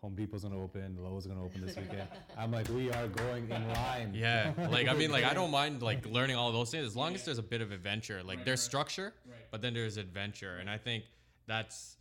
[0.00, 0.96] "Home Depot's gonna open.
[0.98, 4.94] Lowe's gonna open this weekend." I'm like, "We are going in line." Yeah, like I
[4.94, 7.42] mean, like I don't mind like learning all those things as long as there's a
[7.42, 8.22] bit of adventure.
[8.24, 9.12] Like there's structure,
[9.50, 11.04] but then there's adventure, and I think
[11.46, 11.97] that's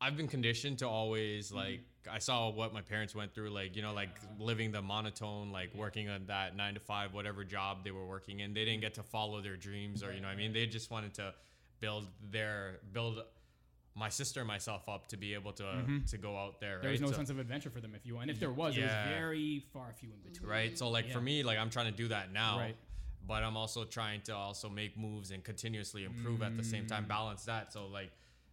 [0.00, 1.80] I've been conditioned to always like
[2.10, 5.74] I saw what my parents went through, like you know, like living the monotone, like
[5.74, 8.52] working on that nine to five, whatever job they were working in.
[8.52, 10.90] They didn't get to follow their dreams, or you know, what I mean, they just
[10.90, 11.32] wanted to
[11.80, 13.22] build their build
[13.96, 16.80] my sister and myself up to be able to to go out there.
[16.82, 18.76] There was no So- sense of adventure for them if you and if there was,
[18.76, 20.50] it was very far few in between.
[20.50, 22.76] right so like for me like i'm trying to do that now Right.
[23.26, 26.88] but i'm also trying to also make moves and continuously improve at the same Mm.
[26.88, 28.10] time balance that so like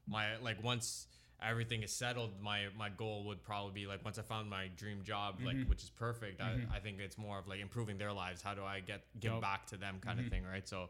[0.08, 1.08] my like once
[1.42, 5.02] everything is settled my my goal would probably be like once i found my dream
[5.04, 5.46] job Mm-hmm.
[5.48, 8.54] like which is perfect I, I think it's more of like improving their lives how
[8.54, 9.42] do i get give Dope.
[9.42, 10.28] back to them kind Mm-hmm.
[10.28, 10.90] of thing right so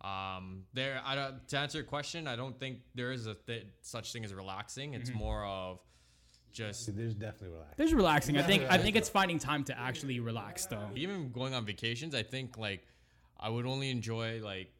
[0.00, 3.66] um there i don't to answer your question i don't think there is a th-
[3.82, 5.18] such thing as relaxing it's Mm-hmm.
[5.18, 5.78] more of
[6.52, 7.74] just There's definitely relaxing.
[7.78, 8.36] There's relaxing.
[8.36, 10.86] I think I think it's finding time to actually relax though.
[10.94, 12.86] even going on vacations, I think like
[13.40, 14.70] I would only enjoy like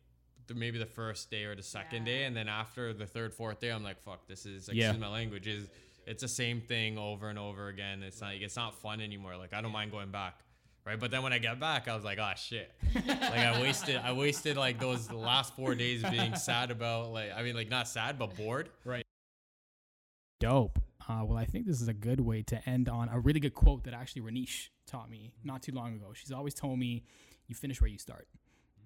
[0.47, 3.61] the, maybe the first day or the second day, and then after the third, fourth
[3.61, 4.93] day, I'm like, fuck, this is excuse Yeah.
[4.93, 5.69] my language is
[6.07, 8.03] it's the same thing over and over again.
[8.03, 9.37] It's not it's not fun anymore.
[9.37, 10.41] Like I don't mind going back.
[10.85, 12.73] Right, but then when I get back, I was like, "Oh shit!"
[13.07, 17.45] like I wasted, I wasted like those last four days being sad about, like, I
[17.45, 18.69] mean, like not sad, but bored.
[18.85, 19.05] Right.
[20.41, 20.81] Dope.
[21.09, 23.55] Uh, well, I think this is a good way to end on a really good
[23.55, 26.13] quote that actually Renish taught me not too long ago.
[26.15, 27.05] She's always told me,
[27.47, 28.27] "You finish where you start."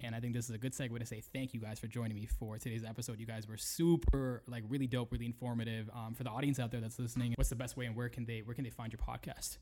[0.02, 2.16] And I think this is a good segue to say thank you guys for joining
[2.16, 3.18] me for today's episode.
[3.18, 5.88] You guys were super, like, really dope, really informative.
[5.94, 8.24] Um, for the audience out there that's listening, what's the best way and where can
[8.26, 9.56] they where can they find your podcast?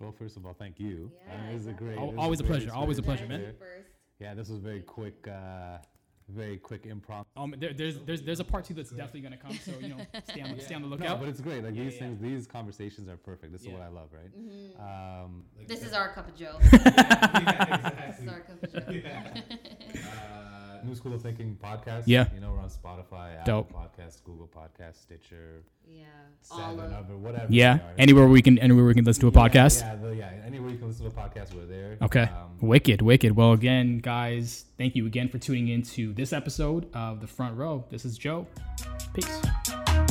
[0.00, 1.10] Well, first of all, thank you.
[1.30, 1.98] I mean, Yeah, this is a great.
[1.98, 3.54] Al- this is always a great pleasure, always a pleasure, man.
[3.58, 3.88] First.
[4.20, 5.78] Yeah, this was very quick, uh,
[6.28, 7.30] very quick impromptu.
[7.40, 9.58] Um, there, there's there's there's a part two that's definitely gonna come.
[9.64, 9.96] So you know,
[10.30, 11.20] stay on stay on the No, lookout.
[11.20, 11.64] but it's great.
[11.64, 12.00] Like these yeah.
[12.00, 13.52] things, these conversations are perfect.
[13.52, 14.30] This is what I love, right?
[14.38, 15.24] Mm-hmm.
[15.24, 16.58] Um, This is our cup of Joe.
[16.60, 18.26] This exactly.
[18.26, 19.02] is our cup of Joe.
[20.88, 22.04] New School of Thinking podcast.
[22.06, 22.26] Yeah.
[22.34, 23.72] You know, we're on Spotify, Apple Dope.
[23.72, 26.04] Podcasts, Google Podcasts, Stitcher, Yeah.
[26.50, 27.46] All Seven, of other, whatever.
[27.50, 27.80] yeah, are.
[27.98, 29.82] anywhere we can anywhere we can listen to a podcast.
[29.82, 30.30] Yeah, the, yeah.
[30.46, 31.98] Anywhere you can listen to a podcast, we're there.
[32.02, 32.22] Okay.
[32.22, 33.36] Um, wicked, wicked.
[33.36, 37.56] Well, again, guys, thank you again for tuning in to this episode of The Front
[37.56, 37.84] Row.
[37.90, 38.46] This is Joe.
[39.12, 40.07] Peace.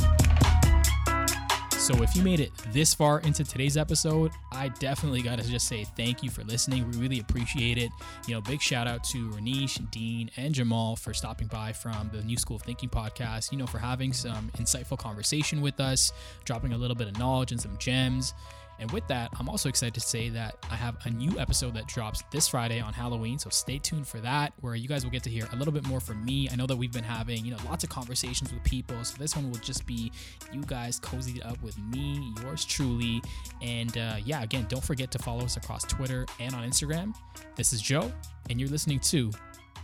[1.88, 5.70] So, if you made it this far into today's episode, I definitely got to just
[5.70, 6.86] say thank you for listening.
[6.92, 7.92] We really appreciate it.
[8.28, 12.22] You know, big shout out to Renish, Dean, and Jamal for stopping by from the
[12.24, 16.12] New School of Thinking podcast, you know, for having some insightful conversation with us,
[16.44, 18.34] dropping a little bit of knowledge and some gems.
[18.80, 21.88] And with that, I'm also excited to say that I have a new episode that
[21.88, 23.40] drops this Friday on Halloween.
[23.40, 25.88] So stay tuned for that, where you guys will get to hear a little bit
[25.88, 26.50] more from me.
[26.52, 29.04] I know that we've been having, you know, lots of conversations with people.
[29.04, 30.12] So this one will just be
[30.52, 33.22] you guys cozied up with me, yours truly.
[33.62, 37.16] And uh, yeah, again, don't forget to follow us across Twitter and on Instagram.
[37.56, 38.12] This is Joe,
[38.50, 39.32] and you're listening to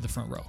[0.01, 0.45] The Front Row.